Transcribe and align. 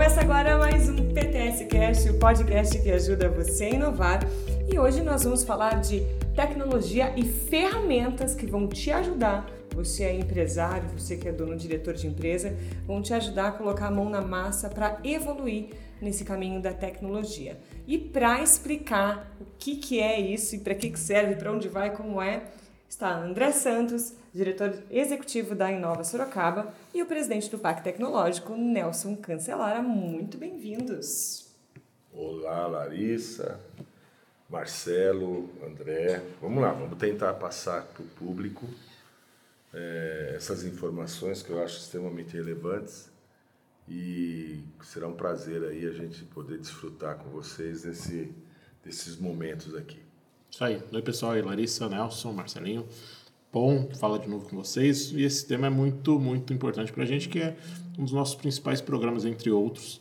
Começa 0.00 0.22
agora 0.22 0.56
mais 0.56 0.88
um 0.88 1.12
PTS 1.12 1.66
Cast, 1.66 2.08
o 2.08 2.18
podcast 2.18 2.80
que 2.80 2.90
ajuda 2.90 3.28
você 3.28 3.64
a 3.64 3.68
inovar. 3.68 4.20
E 4.66 4.78
hoje 4.78 5.02
nós 5.02 5.24
vamos 5.24 5.44
falar 5.44 5.78
de 5.78 6.00
tecnologia 6.34 7.12
e 7.18 7.22
ferramentas 7.22 8.34
que 8.34 8.46
vão 8.46 8.66
te 8.66 8.90
ajudar. 8.90 9.46
Você 9.74 10.04
é 10.04 10.14
empresário, 10.14 10.88
você 10.96 11.18
que 11.18 11.28
é 11.28 11.32
dono, 11.32 11.54
diretor 11.54 11.92
de 11.92 12.06
empresa, 12.06 12.56
vão 12.86 13.02
te 13.02 13.12
ajudar 13.12 13.48
a 13.48 13.52
colocar 13.52 13.88
a 13.88 13.90
mão 13.90 14.08
na 14.08 14.22
massa 14.22 14.70
para 14.70 14.98
evoluir 15.04 15.68
nesse 16.00 16.24
caminho 16.24 16.62
da 16.62 16.72
tecnologia. 16.72 17.60
E 17.86 17.98
para 17.98 18.42
explicar 18.42 19.36
o 19.38 19.44
que, 19.58 19.76
que 19.76 20.00
é 20.00 20.18
isso 20.18 20.56
e 20.56 20.60
para 20.60 20.74
que, 20.74 20.88
que 20.88 20.98
serve, 20.98 21.34
para 21.34 21.52
onde 21.52 21.68
vai, 21.68 21.94
como 21.94 22.22
é, 22.22 22.44
está 22.90 23.16
André 23.16 23.52
Santos, 23.52 24.14
diretor 24.34 24.76
executivo 24.90 25.54
da 25.54 25.70
Inova 25.70 26.02
Sorocaba, 26.02 26.74
e 26.92 27.00
o 27.00 27.06
presidente 27.06 27.48
do 27.48 27.56
Parque 27.56 27.84
Tecnológico, 27.84 28.56
Nelson 28.56 29.14
Cancelara. 29.14 29.80
Muito 29.80 30.36
bem-vindos. 30.36 31.48
Olá, 32.12 32.66
Larissa, 32.66 33.60
Marcelo, 34.48 35.48
André. 35.64 36.20
Vamos 36.42 36.60
lá, 36.60 36.72
vamos 36.72 36.98
tentar 36.98 37.34
passar 37.34 37.84
para 37.84 38.02
o 38.02 38.06
público 38.06 38.68
é, 39.72 40.32
essas 40.34 40.64
informações 40.64 41.42
que 41.44 41.50
eu 41.50 41.62
acho 41.62 41.78
extremamente 41.78 42.36
relevantes 42.36 43.08
e 43.88 44.64
será 44.82 45.06
um 45.06 45.14
prazer 45.14 45.62
aí 45.62 45.86
a 45.86 45.92
gente 45.92 46.24
poder 46.24 46.58
desfrutar 46.58 47.18
com 47.18 47.30
vocês 47.30 47.82
desse, 47.82 48.34
desses 48.82 49.16
momentos 49.16 49.76
aqui. 49.76 50.09
Isso 50.50 50.64
aí. 50.64 50.82
Oi, 50.92 51.02
pessoal. 51.02 51.32
Aí, 51.32 51.42
Larissa, 51.42 51.88
Nelson, 51.88 52.32
Marcelinho. 52.32 52.84
Bom 53.52 53.88
falar 53.94 54.18
de 54.18 54.28
novo 54.28 54.48
com 54.48 54.56
vocês. 54.56 55.12
E 55.12 55.22
esse 55.22 55.46
tema 55.46 55.68
é 55.68 55.70
muito, 55.70 56.18
muito 56.18 56.52
importante 56.52 56.92
para 56.92 57.04
a 57.04 57.06
gente, 57.06 57.28
que 57.28 57.38
é 57.38 57.56
um 57.96 58.02
dos 58.02 58.12
nossos 58.12 58.34
principais 58.34 58.80
programas, 58.80 59.24
entre 59.24 59.50
outros. 59.50 60.00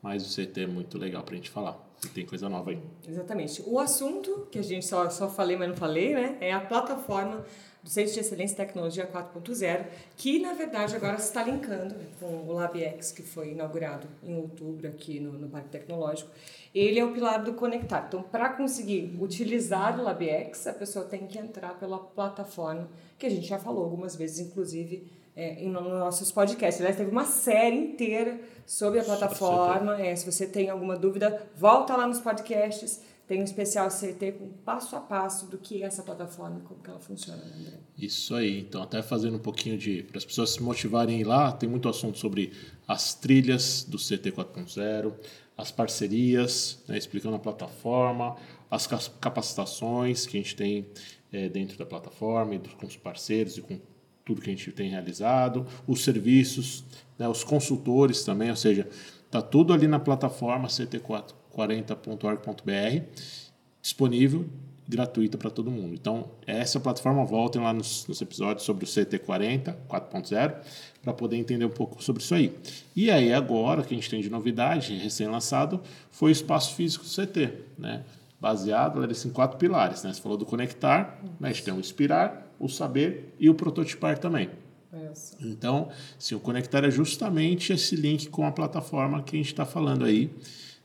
Mas 0.00 0.24
o 0.24 0.34
CT 0.34 0.60
é 0.60 0.66
muito 0.66 0.96
legal 0.96 1.24
para 1.24 1.34
a 1.34 1.36
gente 1.36 1.50
falar. 1.50 1.76
E 2.04 2.08
tem 2.08 2.24
coisa 2.24 2.48
nova 2.48 2.70
aí. 2.70 2.80
Exatamente. 3.08 3.62
O 3.66 3.80
assunto, 3.80 4.46
que 4.52 4.60
a 4.60 4.62
gente 4.62 4.86
só, 4.86 5.10
só 5.10 5.28
falei, 5.28 5.56
mas 5.56 5.68
não 5.68 5.76
falei, 5.76 6.14
né? 6.14 6.38
É 6.40 6.52
a 6.52 6.60
plataforma 6.60 7.44
do 7.82 7.88
Centro 7.88 8.12
de 8.12 8.20
Excelência 8.20 8.54
e 8.54 8.56
Tecnologia 8.56 9.06
4.0, 9.06 9.86
que 10.16 10.38
na 10.40 10.52
verdade 10.52 10.96
agora 10.96 11.16
está 11.16 11.42
linkando 11.42 11.94
com 12.18 12.26
o 12.26 12.52
LabX, 12.52 13.12
que 13.12 13.22
foi 13.22 13.52
inaugurado 13.52 14.06
em 14.22 14.36
outubro 14.36 14.88
aqui 14.88 15.20
no, 15.20 15.32
no 15.32 15.48
Parque 15.48 15.68
Tecnológico. 15.68 16.30
Ele 16.74 16.98
é 16.98 17.04
o 17.04 17.12
pilar 17.12 17.42
do 17.42 17.54
conectar. 17.54 18.04
Então, 18.08 18.22
para 18.22 18.50
conseguir 18.50 19.16
utilizar 19.20 19.98
o 19.98 20.02
LabX, 20.02 20.66
a 20.66 20.72
pessoa 20.72 21.04
tem 21.04 21.26
que 21.26 21.38
entrar 21.38 21.78
pela 21.78 21.98
plataforma, 21.98 22.88
que 23.18 23.26
a 23.26 23.30
gente 23.30 23.46
já 23.46 23.58
falou 23.58 23.84
algumas 23.84 24.14
vezes, 24.14 24.38
inclusive 24.38 25.10
é, 25.38 25.62
em 25.62 25.68
nos 25.68 25.84
nossos 25.84 26.32
podcasts. 26.32 26.80
Aliás, 26.80 26.96
teve 26.96 27.10
uma 27.10 27.24
série 27.24 27.76
inteira 27.76 28.40
sobre 28.66 28.98
a 28.98 29.04
plataforma. 29.04 30.00
É, 30.00 30.14
se 30.16 30.30
você 30.30 30.46
tem 30.46 30.68
alguma 30.68 30.96
dúvida, 30.96 31.48
volta 31.56 31.96
lá 31.96 32.08
nos 32.08 32.20
podcasts 32.20 33.00
tem 33.28 33.42
um 33.42 33.44
especial 33.44 33.88
CT 33.88 34.32
com 34.32 34.48
passo 34.64 34.96
a 34.96 35.00
passo 35.00 35.46
do 35.46 35.58
que 35.58 35.82
é 35.82 35.86
essa 35.86 36.02
plataforma 36.02 36.60
e 36.60 36.62
como 36.62 36.82
que 36.82 36.88
ela 36.88 36.98
funciona, 36.98 37.44
né, 37.44 37.52
André? 37.58 37.78
Isso 37.98 38.34
aí. 38.34 38.60
Então, 38.60 38.82
até 38.82 39.02
fazendo 39.02 39.36
um 39.36 39.40
pouquinho 39.40 39.76
de... 39.76 40.02
Para 40.04 40.16
as 40.16 40.24
pessoas 40.24 40.50
se 40.50 40.62
motivarem 40.62 41.20
ir 41.20 41.24
lá, 41.24 41.52
tem 41.52 41.68
muito 41.68 41.90
assunto 41.90 42.18
sobre 42.18 42.52
as 42.88 43.12
trilhas 43.12 43.84
do 43.84 43.98
CT 43.98 44.32
4.0, 44.32 45.12
as 45.58 45.70
parcerias, 45.70 46.82
né, 46.88 46.96
explicando 46.96 47.36
a 47.36 47.38
plataforma, 47.38 48.34
as 48.70 48.86
capacitações 49.20 50.24
que 50.24 50.38
a 50.38 50.40
gente 50.40 50.56
tem 50.56 50.86
é, 51.30 51.50
dentro 51.50 51.76
da 51.76 51.84
plataforma 51.84 52.54
e 52.54 52.58
com 52.58 52.86
os 52.86 52.96
parceiros 52.96 53.58
e 53.58 53.60
com 53.60 53.78
tudo 54.24 54.40
que 54.40 54.48
a 54.48 54.54
gente 54.54 54.72
tem 54.72 54.88
realizado, 54.88 55.66
os 55.86 56.02
serviços, 56.02 56.82
né, 57.18 57.28
os 57.28 57.44
consultores 57.44 58.24
também, 58.24 58.48
ou 58.48 58.56
seja, 58.56 58.88
está 59.26 59.42
tudo 59.42 59.74
ali 59.74 59.86
na 59.86 59.98
plataforma 59.98 60.68
CT4 60.68 61.34
40.org.br, 61.58 63.04
disponível, 63.82 64.46
gratuita 64.88 65.36
para 65.36 65.50
todo 65.50 65.70
mundo. 65.70 65.94
Então, 65.94 66.30
essa 66.46 66.78
plataforma, 66.78 67.24
voltem 67.24 67.60
lá 67.60 67.72
nos, 67.72 68.06
nos 68.06 68.22
episódios 68.22 68.64
sobre 68.64 68.84
o 68.84 68.88
CT40 68.88 69.74
4.0 69.88 70.54
para 71.02 71.12
poder 71.12 71.36
entender 71.36 71.64
um 71.64 71.70
pouco 71.70 72.02
sobre 72.02 72.22
isso 72.22 72.34
aí. 72.34 72.56
E 72.94 73.10
aí, 73.10 73.32
agora, 73.32 73.82
que 73.82 73.92
a 73.92 73.96
gente 73.96 74.08
tem 74.08 74.20
de 74.20 74.30
novidade, 74.30 74.96
recém-lançado, 74.96 75.80
foi 76.10 76.30
o 76.30 76.32
espaço 76.32 76.74
físico 76.74 77.04
do 77.04 77.10
CT, 77.10 77.52
né? 77.76 78.04
baseado 78.40 79.04
em 79.04 79.30
quatro 79.30 79.58
pilares. 79.58 80.04
Né? 80.04 80.12
Você 80.12 80.20
falou 80.20 80.38
do 80.38 80.46
conectar, 80.46 81.20
né? 81.40 81.48
a 81.48 81.52
gente 81.52 81.64
tem 81.64 81.74
o 81.74 81.80
inspirar, 81.80 82.46
o 82.58 82.68
saber 82.68 83.34
e 83.38 83.50
o 83.50 83.54
prototipar 83.54 84.18
também. 84.18 84.48
Então, 85.40 85.90
se 86.18 86.34
o 86.34 86.40
conectar 86.40 86.84
é 86.84 86.90
justamente 86.90 87.72
esse 87.72 87.94
link 87.94 88.28
com 88.28 88.46
a 88.46 88.52
plataforma 88.52 89.22
que 89.22 89.36
a 89.36 89.38
gente 89.38 89.52
está 89.52 89.66
falando 89.66 90.04
aí, 90.04 90.30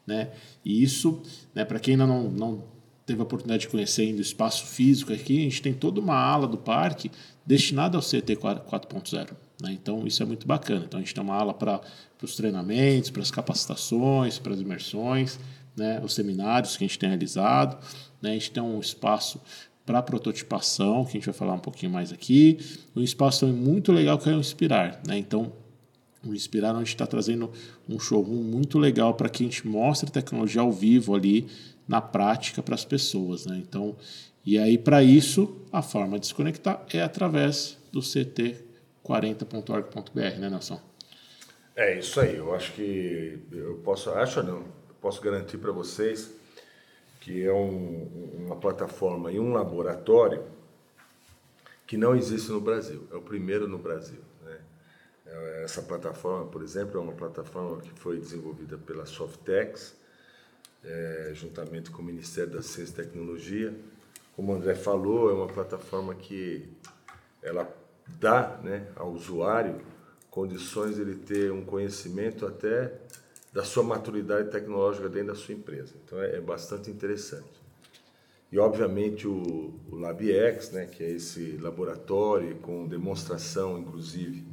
né? 0.06 0.32
E 0.64 0.84
isso, 0.84 1.22
né, 1.54 1.64
para 1.64 1.80
quem 1.80 1.94
ainda 1.94 2.06
não, 2.06 2.30
não 2.30 2.64
teve 3.06 3.20
a 3.20 3.24
oportunidade 3.24 3.64
de 3.64 3.70
conhecer 3.70 4.04
ainda 4.04 4.20
o 4.20 4.22
espaço 4.22 4.66
físico 4.66 5.12
aqui, 5.14 5.40
a 5.40 5.44
gente 5.44 5.62
tem 5.62 5.74
toda 5.74 6.00
uma 6.00 6.16
ala 6.16 6.48
do 6.48 6.58
parque 6.58 7.12
destinada 7.46 7.98
ao 7.98 8.02
CT 8.02 8.38
4.0. 8.38 9.32
Né? 9.62 9.74
Então, 9.74 10.08
isso 10.08 10.24
é 10.24 10.26
muito 10.26 10.48
bacana. 10.48 10.86
Então, 10.86 11.00
a 11.00 11.04
gente 11.04 11.14
tem 11.14 11.24
uma 11.24 11.36
ala 11.36 11.54
para 11.54 11.82
os 12.22 12.36
treinamentos, 12.36 13.10
para 13.10 13.22
as 13.22 13.32
capacitações, 13.32 14.40
para 14.40 14.54
as 14.54 14.60
imersões, 14.62 15.40
né? 15.76 16.02
os 16.04 16.14
seminários 16.14 16.78
que 16.78 16.84
a 16.84 16.88
gente 16.88 17.00
tem 17.00 17.10
realizado. 17.10 17.78
Né? 18.22 18.32
A 18.32 18.34
gente 18.34 18.52
tem 18.52 18.64
um 18.64 18.80
espaço 18.80 19.42
para 19.86 20.02
prototipação, 20.02 21.04
que 21.04 21.12
a 21.12 21.14
gente 21.14 21.26
vai 21.26 21.34
falar 21.34 21.54
um 21.54 21.60
pouquinho 21.60 21.92
mais 21.92 22.14
aqui. 22.14 22.58
Um 22.96 23.02
espaço 23.02 23.42
também 23.42 23.62
muito 23.62 23.92
legal 23.92 24.18
que 24.18 24.30
é 24.30 24.34
o 24.34 24.40
Inspirar. 24.40 25.02
Né? 25.06 25.18
Então, 25.18 25.52
o 26.26 26.34
Inspirar, 26.34 26.76
onde 26.76 26.90
está 26.90 27.06
trazendo 27.06 27.52
um 27.88 28.00
showroom 28.00 28.42
muito 28.44 28.80
legal 28.80 29.14
para 29.14 29.30
que 29.30 29.44
a 29.44 29.46
gente 29.46 29.68
mostre 29.68 30.10
tecnologia 30.12 30.62
ao 30.62 30.72
vivo 30.72 31.14
ali 31.16 31.48
na 31.88 32.02
prática 32.02 32.64
para 32.64 32.76
as 32.76 32.86
pessoas. 32.86 33.46
Né? 33.46 33.58
Então, 33.58 33.96
e 34.46 34.58
aí, 34.58 34.78
para 34.78 35.04
isso, 35.04 35.62
a 35.72 35.82
forma 35.82 36.20
de 36.20 36.28
se 36.28 36.34
conectar 36.34 36.86
é 36.94 37.02
através 37.02 37.78
do 37.92 38.02
ct40.org.br, 38.02 40.20
né, 40.20 40.50
Nelson? 40.50 40.82
É 41.76 41.98
isso 41.98 42.20
aí. 42.20 42.36
Eu 42.36 42.54
acho 42.54 42.74
que 42.74 43.40
eu 43.52 43.80
posso, 43.84 44.12
acho 44.12 44.44
não, 44.44 44.64
posso 45.02 45.20
garantir 45.22 45.58
para 45.58 45.72
vocês 45.72 46.44
que 47.24 47.46
é 47.46 47.54
um, 47.54 48.36
uma 48.46 48.58
plataforma 48.58 49.32
e 49.32 49.40
um 49.40 49.54
laboratório 49.54 50.44
que 51.88 51.96
não 51.96 52.16
existe 52.16 52.52
no 52.52 52.60
Brasil. 52.60 53.08
É 53.12 53.16
o 53.16 53.22
primeiro 53.22 53.66
no 53.66 53.78
Brasil. 53.78 54.20
É, 54.46 54.58
essa 55.64 55.82
plataforma, 55.82 56.46
por 56.48 56.62
exemplo, 56.62 57.00
é 57.00 57.02
uma 57.02 57.14
plataforma 57.14 57.82
que 57.82 57.92
foi 57.92 58.20
desenvolvida 58.20 58.78
pela 58.78 59.06
Softex, 59.06 59.96
é, 60.84 61.32
juntamente 61.34 61.90
com 61.90 62.02
o 62.02 62.06
Ministério 62.06 62.52
da 62.52 62.62
Ciência 62.62 62.92
e 62.92 63.06
Tecnologia. 63.06 63.74
Como 64.36 64.52
o 64.52 64.56
André 64.56 64.76
falou, 64.76 65.30
é 65.30 65.34
uma 65.34 65.48
plataforma 65.48 66.14
que 66.14 66.70
ela 67.42 67.74
dá 68.20 68.60
né, 68.64 68.88
ao 68.96 69.12
usuário 69.12 69.82
condições 70.30 70.96
de 70.96 71.02
ele 71.02 71.16
ter 71.16 71.52
um 71.52 71.64
conhecimento 71.64 72.46
até 72.46 72.92
da 73.54 73.64
sua 73.64 73.84
maturidade 73.84 74.50
tecnológica 74.50 75.08
dentro 75.08 75.28
da 75.28 75.36
sua 75.36 75.54
empresa. 75.54 75.94
Então 76.04 76.20
é, 76.22 76.38
é 76.38 76.42
bastante 76.42 76.90
interessante. 76.90 77.62
E 78.52 78.60
obviamente 78.60 79.28
o, 79.28 79.74
o 79.92 79.96
LabX, 79.96 80.72
né, 80.72 80.86
que 80.88 81.04
é 81.04 81.10
esse 81.12 81.58
laboratório 81.58 82.56
com 82.58 82.88
demonstração, 82.88 83.78
inclusive, 83.78 84.44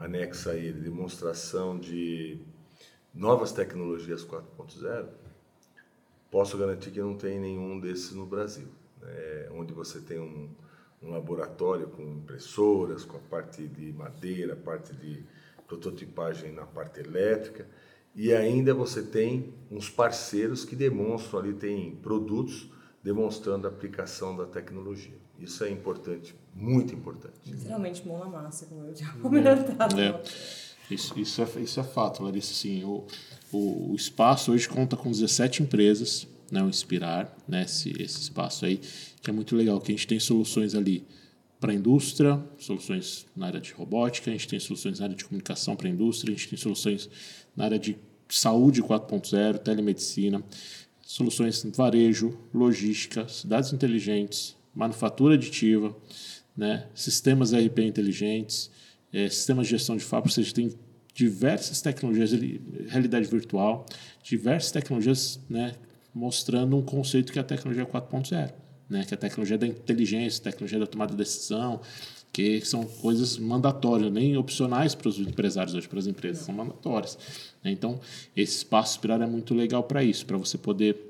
anexa 0.00 0.52
a 0.52 0.56
ele 0.56 0.80
demonstração 0.80 1.78
de 1.78 2.40
novas 3.14 3.52
tecnologias 3.52 4.24
4.0, 4.24 5.08
posso 6.30 6.56
garantir 6.56 6.90
que 6.90 7.00
não 7.00 7.14
tem 7.14 7.38
nenhum 7.38 7.78
desses 7.78 8.12
no 8.12 8.24
Brasil. 8.24 8.68
Né? 9.00 9.48
Onde 9.52 9.72
você 9.72 10.00
tem 10.00 10.18
um, 10.18 10.48
um, 11.02 11.10
laboratório 11.10 11.88
com 11.88 12.02
impressoras, 12.02 13.04
com 13.04 13.16
a 13.16 13.20
parte 13.20 13.66
de 13.66 13.92
madeira, 13.92 14.54
a 14.54 14.56
parte 14.56 14.94
de 14.94 15.22
prototipagem 15.66 16.52
na 16.52 16.64
parte 16.64 17.00
elétrica, 17.00 17.66
e 18.14 18.32
ainda 18.32 18.74
você 18.74 19.02
tem 19.02 19.54
uns 19.70 19.88
parceiros 19.88 20.64
que 20.64 20.74
demonstram 20.74 21.40
ali, 21.40 21.52
tem 21.52 21.94
produtos 21.96 22.68
demonstrando 23.02 23.66
a 23.66 23.70
aplicação 23.70 24.36
da 24.36 24.46
tecnologia. 24.46 25.16
Isso 25.38 25.62
é 25.64 25.70
importante, 25.70 26.34
muito 26.54 26.94
importante. 26.94 27.34
Literalmente 27.46 28.06
mão 28.06 28.18
na 28.18 28.26
massa, 28.26 28.66
como 28.66 28.84
eu 28.84 28.94
tinha 28.94 29.10
comentado. 29.12 29.98
É. 29.98 30.08
é. 30.08 30.22
Isso, 30.90 31.18
isso, 31.18 31.40
é, 31.40 31.60
isso 31.60 31.78
é 31.78 31.84
fato, 31.84 32.22
Larissa. 32.22 32.52
Sim, 32.52 32.82
o, 32.84 33.06
o, 33.52 33.92
o 33.92 33.94
espaço 33.94 34.52
hoje 34.52 34.68
conta 34.68 34.96
com 34.96 35.10
17 35.10 35.62
empresas, 35.62 36.26
né, 36.50 36.62
o 36.62 36.68
Inspirar, 36.68 37.32
né, 37.46 37.62
esse, 37.62 37.90
esse 38.02 38.20
espaço 38.20 38.66
aí, 38.66 38.80
que 39.22 39.30
é 39.30 39.32
muito 39.32 39.54
legal, 39.54 39.80
que 39.80 39.92
a 39.92 39.94
gente 39.94 40.06
tem 40.06 40.18
soluções 40.18 40.74
ali 40.74 41.06
para 41.60 41.72
a 41.72 41.74
indústria, 41.74 42.42
soluções 42.58 43.26
na 43.36 43.46
área 43.46 43.60
de 43.60 43.72
robótica, 43.72 44.30
a 44.30 44.32
gente 44.32 44.48
tem 44.48 44.58
soluções 44.58 44.98
na 44.98 45.06
área 45.06 45.16
de 45.16 45.24
comunicação 45.24 45.76
para 45.76 45.86
a 45.86 45.90
indústria, 45.90 46.32
a 46.32 46.36
gente 46.36 46.48
tem 46.48 46.58
soluções 46.58 47.08
na 47.54 47.66
área 47.66 47.78
de 47.78 47.96
saúde 48.28 48.82
4.0, 48.82 49.58
telemedicina, 49.58 50.42
soluções 51.02 51.64
em 51.64 51.70
varejo, 51.70 52.38
logística, 52.52 53.28
cidades 53.28 53.72
inteligentes, 53.72 54.56
manufatura 54.74 55.34
aditiva, 55.34 55.94
né, 56.60 56.84
sistemas 56.94 57.54
ERP 57.54 57.78
inteligentes, 57.78 58.70
é, 59.10 59.30
sistemas 59.30 59.66
de 59.66 59.70
gestão 59.70 59.96
de 59.96 60.04
fábrica, 60.04 60.28
ou 60.28 60.44
seja, 60.44 60.54
tem 60.54 60.70
diversas 61.14 61.80
tecnologias, 61.80 62.32
realidade 62.86 63.26
virtual, 63.28 63.86
diversas 64.22 64.70
tecnologias, 64.70 65.40
né, 65.48 65.72
mostrando 66.14 66.76
um 66.76 66.82
conceito 66.82 67.32
que 67.32 67.38
é 67.38 67.40
a 67.40 67.44
tecnologia 67.44 67.86
4.0, 67.86 68.52
né, 68.90 69.04
que 69.06 69.14
é 69.14 69.16
a 69.16 69.18
tecnologia 69.18 69.56
da 69.56 69.66
inteligência, 69.66 70.42
tecnologia 70.42 70.78
da 70.78 70.86
tomada 70.86 71.12
de 71.12 71.16
decisão, 71.16 71.80
que 72.30 72.60
são 72.60 72.84
coisas 72.84 73.38
mandatórias, 73.38 74.12
nem 74.12 74.36
opcionais 74.36 74.94
para 74.94 75.08
os 75.08 75.18
empresários 75.18 75.74
hoje, 75.74 75.88
para 75.88 75.98
as 75.98 76.06
empresas, 76.06 76.44
são 76.44 76.54
mandatórias. 76.54 77.18
Né. 77.64 77.70
Então, 77.70 77.98
esse 78.36 78.58
espaço 78.58 78.98
inspirar 78.98 79.18
é 79.22 79.26
muito 79.26 79.54
legal 79.54 79.82
para 79.82 80.04
isso, 80.04 80.26
para 80.26 80.36
você 80.36 80.58
poder 80.58 81.06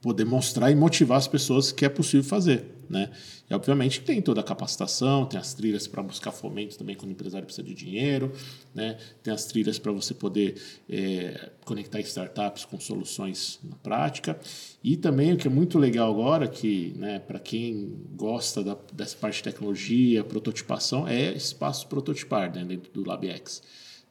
poder 0.00 0.24
mostrar 0.24 0.70
e 0.70 0.74
motivar 0.74 1.18
as 1.18 1.28
pessoas 1.28 1.70
que 1.70 1.84
é 1.84 1.88
possível 1.90 2.24
fazer. 2.24 2.79
Né? 2.90 3.08
E 3.48 3.54
obviamente 3.54 4.00
tem 4.00 4.20
toda 4.20 4.40
a 4.40 4.44
capacitação, 4.44 5.24
tem 5.24 5.38
as 5.38 5.54
trilhas 5.54 5.86
para 5.86 6.02
buscar 6.02 6.32
fomento 6.32 6.76
também 6.76 6.96
quando 6.96 7.10
o 7.10 7.12
empresário 7.12 7.46
precisa 7.46 7.64
de 7.64 7.72
dinheiro, 7.72 8.32
né? 8.74 8.98
tem 9.22 9.32
as 9.32 9.44
trilhas 9.44 9.78
para 9.78 9.92
você 9.92 10.12
poder 10.12 10.60
é, 10.88 11.50
conectar 11.64 12.00
startups 12.00 12.64
com 12.64 12.80
soluções 12.80 13.60
na 13.62 13.76
prática. 13.76 14.36
E 14.82 14.96
também 14.96 15.32
o 15.32 15.36
que 15.36 15.46
é 15.46 15.50
muito 15.50 15.78
legal 15.78 16.10
agora, 16.10 16.48
que 16.48 16.92
né, 16.96 17.20
para 17.20 17.38
quem 17.38 17.96
gosta 18.16 18.64
da, 18.64 18.76
dessa 18.92 19.16
parte 19.16 19.36
de 19.36 19.44
tecnologia, 19.44 20.24
prototipação, 20.24 21.06
é 21.06 21.32
espaço 21.32 21.86
prototipar 21.86 22.52
né, 22.52 22.64
dentro 22.64 22.90
do 22.90 23.08
LabX. 23.08 23.62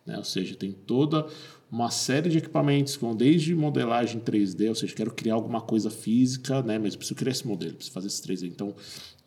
Né? 0.05 0.17
Ou 0.17 0.23
seja, 0.23 0.55
tem 0.55 0.71
toda 0.71 1.27
uma 1.71 1.91
série 1.91 2.29
de 2.29 2.37
equipamentos, 2.39 2.97
com 2.97 3.15
desde 3.15 3.53
modelagem 3.53 4.19
3D, 4.19 4.69
ou 4.69 4.75
seja, 4.75 4.93
quero 4.95 5.11
criar 5.11 5.35
alguma 5.35 5.61
coisa 5.61 5.89
física, 5.89 6.61
né, 6.63 6.79
mas 6.79 6.95
preciso 6.95 7.15
criar 7.15 7.31
esse 7.31 7.47
modelo, 7.47 7.75
preciso 7.75 7.93
fazer 7.93 8.07
esse 8.07 8.21
3D. 8.21 8.47
Então, 8.47 8.75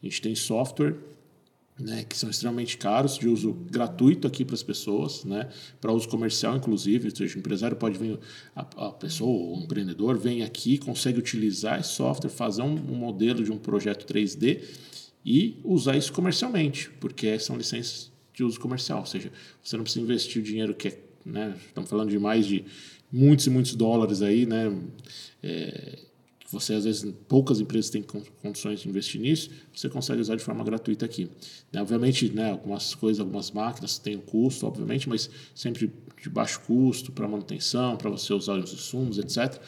a 0.02 0.04
gente 0.06 0.20
tem 0.20 0.34
software 0.34 0.96
né, 1.78 2.04
que 2.04 2.16
são 2.16 2.28
extremamente 2.28 2.76
caros, 2.76 3.18
de 3.18 3.28
uso 3.28 3.52
gratuito 3.52 4.26
aqui 4.26 4.44
para 4.44 4.54
as 4.54 4.62
pessoas, 4.62 5.24
né, 5.24 5.48
para 5.80 5.92
uso 5.92 6.08
comercial, 6.08 6.56
inclusive. 6.56 7.08
Ou 7.08 7.16
seja, 7.16 7.36
o 7.36 7.38
empresário 7.38 7.76
pode 7.76 7.98
vir, 7.98 8.18
a, 8.54 8.60
a 8.60 8.92
pessoa, 8.92 9.58
o 9.58 9.62
empreendedor, 9.62 10.18
vem 10.18 10.42
aqui, 10.42 10.78
consegue 10.78 11.18
utilizar 11.18 11.80
esse 11.80 11.90
software, 11.90 12.30
fazer 12.30 12.62
um, 12.62 12.74
um 12.74 12.94
modelo 12.94 13.42
de 13.42 13.50
um 13.50 13.58
projeto 13.58 14.06
3D 14.06 14.62
e 15.24 15.60
usar 15.64 15.96
isso 15.96 16.12
comercialmente, 16.12 16.90
porque 17.00 17.38
são 17.38 17.56
licenças 17.56 18.10
de 18.34 18.44
uso 18.44 18.60
comercial. 18.60 19.00
Ou 19.00 19.06
seja, 19.06 19.32
você 19.62 19.76
não 19.76 19.84
precisa 19.84 20.04
investir 20.04 20.42
o 20.42 20.44
dinheiro 20.44 20.74
que 20.74 20.88
é 20.88 20.98
né? 21.24 21.56
Estamos 21.66 21.88
falando 21.88 22.10
de 22.10 22.18
mais 22.18 22.46
de 22.46 22.64
muitos 23.10 23.46
e 23.46 23.50
muitos 23.50 23.74
dólares 23.74 24.22
aí, 24.22 24.46
né? 24.46 24.72
É, 25.42 25.98
você 26.52 26.74
às 26.74 26.84
vezes 26.84 27.10
poucas 27.26 27.60
empresas 27.60 27.90
têm 27.90 28.04
condições 28.42 28.80
de 28.80 28.88
investir 28.88 29.20
nisso, 29.20 29.50
você 29.74 29.88
consegue 29.88 30.20
usar 30.20 30.36
de 30.36 30.44
forma 30.44 30.62
gratuita 30.62 31.06
aqui. 31.06 31.30
Né? 31.72 31.80
Obviamente, 31.80 32.28
né, 32.30 32.50
algumas 32.50 32.94
coisas, 32.94 33.20
algumas 33.20 33.50
máquinas 33.50 33.98
têm 33.98 34.16
um 34.16 34.20
custo, 34.20 34.66
obviamente, 34.66 35.08
mas 35.08 35.30
sempre 35.54 35.90
de 36.20 36.28
baixo 36.28 36.60
custo 36.60 37.10
para 37.10 37.26
manutenção, 37.26 37.96
para 37.96 38.10
você 38.10 38.34
usar 38.34 38.58
os 38.58 38.72
insumos, 38.72 39.18
etc. 39.18 39.60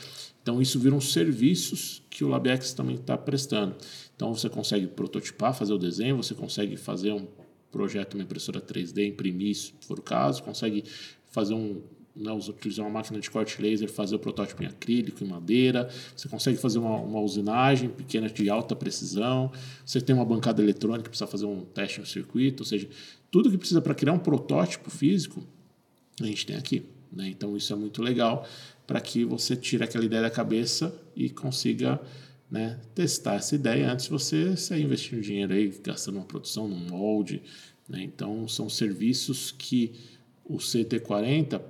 Então 0.42 0.60
isso 0.60 0.78
viram 0.78 1.00
serviços 1.00 2.02
que 2.10 2.22
o 2.22 2.28
LabX 2.28 2.74
também 2.74 2.96
está 2.96 3.16
prestando. 3.16 3.74
Então 4.14 4.34
você 4.34 4.48
consegue 4.48 4.86
prototipar, 4.86 5.54
fazer 5.54 5.72
o 5.72 5.78
desenho, 5.78 6.16
você 6.16 6.34
consegue 6.34 6.76
fazer 6.76 7.12
um 7.12 7.26
projeto, 7.72 8.14
uma 8.14 8.22
impressora 8.22 8.60
3D, 8.60 9.08
imprimir, 9.08 9.56
se 9.56 9.72
for 9.80 9.98
o 9.98 10.02
caso, 10.02 10.42
consegue 10.42 10.84
fazer 11.34 11.52
um, 11.54 11.82
né, 12.14 12.32
utilizar 12.32 12.86
uma 12.86 12.92
máquina 12.92 13.19
de 13.19 13.28
corte 13.28 13.60
laser, 13.60 13.90
fazer 13.90 14.14
o 14.14 14.19
protótipo 14.20 14.62
em 14.62 14.66
acrílico, 14.66 15.25
em 15.25 15.26
madeira. 15.26 15.88
Você 16.16 16.28
consegue 16.28 16.56
fazer 16.58 16.78
uma, 16.78 16.96
uma 16.96 17.20
usinagem 17.20 17.88
pequena 17.88 18.28
de 18.31 18.48
alta 18.48 18.76
precisão. 18.76 19.50
Você 19.84 20.00
tem 20.00 20.14
uma 20.14 20.25
bancada 20.25 20.62
eletrônica, 20.62 21.10
precisa 21.10 21.26
fazer 21.26 21.46
um 21.46 21.62
teste 21.64 21.98
no 21.98 22.06
circuito. 22.06 22.62
Ou 22.62 22.66
seja, 22.66 22.88
tudo 23.32 23.50
que 23.50 23.58
precisa 23.58 23.82
para 23.82 23.94
criar 23.96 24.12
um 24.12 24.19
protótipo 24.19 24.90
físico, 24.90 25.42
a 26.20 26.25
gente 26.25 26.46
tem 26.46 26.54
aqui. 26.54 26.84
Né? 27.12 27.28
Então, 27.31 27.56
isso 27.56 27.72
é 27.72 27.76
muito 27.76 28.00
legal 28.00 28.46
para 28.86 29.00
que 29.00 29.25
você 29.25 29.56
tire 29.56 29.82
aquela 29.82 30.04
ideia 30.04 30.22
da 30.22 30.31
cabeça 30.31 30.94
e 31.16 31.28
consiga 31.28 32.00
né, 32.48 32.78
testar 32.94 33.34
essa 33.34 33.56
ideia 33.56 33.90
antes 33.90 34.04
de 34.04 34.12
você 34.12 34.56
sair 34.56 34.84
investindo 34.84 35.20
dinheiro 35.20 35.52
aí, 35.52 35.75
gastando 35.82 36.16
uma 36.16 36.25
produção, 36.25 36.69
num 36.69 36.78
molde. 36.88 37.42
Né? 37.88 38.04
Então, 38.04 38.46
são 38.46 38.69
serviços 38.69 39.50
que 39.50 39.92
o 40.44 40.56
CT40 40.56 41.61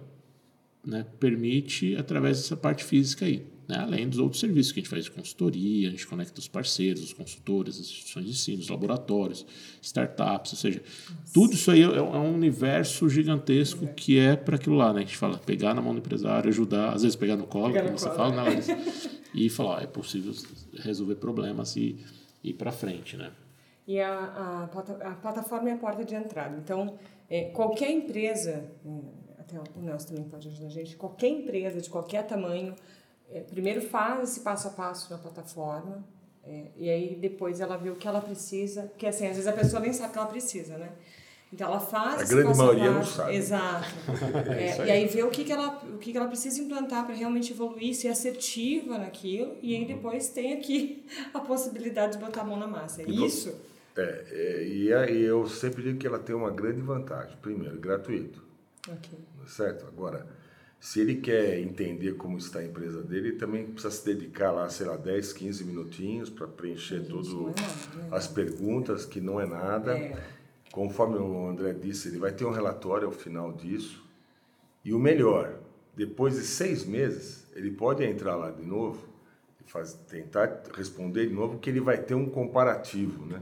né, 0.84 1.06
permite 1.18 1.96
através 1.96 2.38
dessa 2.38 2.56
parte 2.56 2.84
física 2.84 3.24
aí. 3.24 3.46
Né, 3.66 3.78
além 3.78 4.06
dos 4.06 4.18
outros 4.18 4.40
serviços 4.40 4.72
que 4.72 4.80
a 4.80 4.82
gente 4.82 4.90
faz 4.90 5.04
de 5.04 5.10
consultoria, 5.10 5.88
a 5.88 5.90
gente 5.90 6.06
conecta 6.06 6.38
os 6.38 6.46
parceiros, 6.46 7.02
os 7.02 7.14
consultores, 7.14 7.76
as 7.76 7.86
instituições 7.86 8.26
de 8.26 8.32
ensino, 8.32 8.60
os 8.60 8.68
laboratórios, 8.68 9.46
startups, 9.80 10.52
ou 10.52 10.58
seja, 10.58 10.82
Nossa. 10.82 11.32
tudo 11.32 11.54
isso 11.54 11.70
aí 11.70 11.80
é, 11.80 11.86
é, 11.86 12.02
um 12.02 12.34
universo 12.34 13.08
gigantesco 13.08 13.86
que 13.94 14.18
é 14.18 14.36
para 14.36 14.56
aquilo 14.56 14.76
lá, 14.76 14.92
né? 14.92 14.98
A 14.98 15.02
gente 15.02 15.16
fala, 15.16 15.38
pegar 15.38 15.72
na 15.72 15.80
mão 15.80 15.94
do 15.94 16.00
empresário, 16.00 16.50
ajudar, 16.50 16.92
às 16.92 17.02
vezes 17.02 17.16
pegar 17.16 17.36
no 17.36 17.46
colo, 17.46 17.72
pegar 17.72 17.86
como 17.86 17.98
você 17.98 18.10
colo. 18.10 18.18
fala, 18.18 18.50
né, 18.50 18.60
e 19.34 19.48
falar, 19.48 19.70
ó, 19.70 19.80
é 19.80 19.86
possível 19.86 20.34
resolver 20.80 21.14
problemas 21.14 21.74
e 21.76 21.96
ir 22.42 22.52
para 22.52 22.70
frente, 22.70 23.16
né? 23.16 23.30
E 23.86 23.98
a, 24.00 24.10
a, 24.10 24.64
a 24.64 25.14
plataforma 25.14 25.70
é 25.70 25.72
a 25.72 25.76
porta 25.76 26.04
de 26.04 26.14
entrada. 26.14 26.56
Então, 26.56 26.98
é, 27.28 27.44
qualquer 27.50 27.90
empresa, 27.90 28.64
é, 28.84 29.40
até 29.40 29.58
o 29.58 29.82
Nelson 29.82 30.08
também 30.08 30.24
pode 30.24 30.48
ajudar 30.48 30.66
a 30.66 30.70
gente, 30.70 30.96
qualquer 30.96 31.28
empresa 31.28 31.80
de 31.80 31.88
qualquer 31.88 32.26
tamanho, 32.26 32.74
é, 33.30 33.40
primeiro 33.40 33.80
faz 33.80 34.30
esse 34.30 34.40
passo 34.40 34.68
a 34.68 34.70
passo 34.70 35.10
na 35.10 35.18
plataforma, 35.18 36.04
é, 36.46 36.66
e 36.76 36.90
aí 36.90 37.16
depois 37.16 37.60
ela 37.60 37.76
vê 37.76 37.90
o 37.90 37.96
que 37.96 38.06
ela 38.06 38.20
precisa, 38.20 38.92
que 38.98 39.06
assim, 39.06 39.26
às 39.26 39.36
vezes 39.36 39.46
a 39.46 39.52
pessoa 39.52 39.80
nem 39.80 39.92
sabe 39.92 40.10
o 40.10 40.12
que 40.12 40.18
ela 40.18 40.28
precisa, 40.28 40.76
né? 40.76 40.92
Então 41.54 41.68
ela 41.68 41.78
faz. 41.78 42.32
A 42.32 42.34
grande 42.34 42.58
maioria 42.58 42.90
não 42.90 43.04
sabe. 43.04 43.36
Exato. 43.36 43.88
É, 44.56 44.86
e 44.86 44.90
aí 44.90 45.06
vê 45.06 45.22
o 45.22 45.30
que, 45.30 45.44
que, 45.44 45.52
ela, 45.52 45.80
o 45.94 45.98
que, 45.98 46.10
que 46.10 46.18
ela 46.18 46.26
precisa 46.26 46.60
implantar 46.60 47.06
para 47.06 47.14
realmente 47.14 47.52
evoluir, 47.52 47.94
ser 47.94 48.08
assertiva 48.08 48.98
naquilo, 48.98 49.56
e 49.62 49.74
aí 49.74 49.84
depois 49.84 50.28
tem 50.28 50.52
aqui 50.52 51.04
a 51.32 51.40
possibilidade 51.40 52.14
de 52.14 52.18
botar 52.18 52.42
a 52.42 52.44
mão 52.44 52.58
na 52.58 52.66
massa. 52.66 53.02
É 53.02 53.06
isso? 53.08 53.54
É, 53.96 54.24
é, 54.30 54.66
e 54.66 54.92
aí 54.92 55.22
eu 55.22 55.46
sempre 55.46 55.82
digo 55.82 55.98
que 55.98 56.06
ela 56.06 56.18
tem 56.18 56.34
uma 56.34 56.50
grande 56.50 56.80
vantagem. 56.80 57.36
Primeiro, 57.40 57.78
gratuito. 57.78 58.42
Okay. 58.86 59.18
Certo? 59.46 59.86
Agora, 59.86 60.26
se 60.80 61.00
ele 61.00 61.16
quer 61.16 61.58
entender 61.60 62.12
como 62.14 62.36
está 62.36 62.58
a 62.58 62.64
empresa 62.64 63.02
dele, 63.02 63.28
ele 63.28 63.38
também 63.38 63.64
precisa 63.66 63.90
se 63.90 64.04
dedicar 64.04 64.50
lá, 64.50 64.68
sei 64.68 64.86
lá, 64.86 64.96
10, 64.96 65.32
15 65.32 65.64
minutinhos 65.64 66.28
para 66.28 66.46
preencher 66.46 67.00
todas 67.06 67.28
é 67.28 68.00
é 68.00 68.14
as 68.14 68.26
perguntas, 68.26 69.06
que 69.06 69.20
não 69.20 69.40
é 69.40 69.46
nada. 69.46 69.96
É. 69.96 70.14
Conforme 70.70 71.16
o 71.16 71.48
André 71.48 71.72
disse, 71.72 72.08
ele 72.08 72.18
vai 72.18 72.32
ter 72.32 72.44
um 72.44 72.50
relatório 72.50 73.06
ao 73.06 73.12
final 73.12 73.52
disso. 73.52 74.04
E 74.84 74.92
o 74.92 74.98
melhor, 74.98 75.58
depois 75.96 76.34
de 76.34 76.42
seis 76.42 76.84
meses, 76.84 77.46
ele 77.54 77.70
pode 77.70 78.04
entrar 78.04 78.36
lá 78.36 78.50
de 78.50 78.62
novo 78.62 79.06
e 79.64 79.70
faz, 79.70 79.94
tentar 79.94 80.64
responder 80.74 81.28
de 81.28 81.32
novo, 81.32 81.58
que 81.58 81.70
ele 81.70 81.80
vai 81.80 81.96
ter 81.96 82.14
um 82.14 82.28
comparativo, 82.28 83.24
né? 83.24 83.40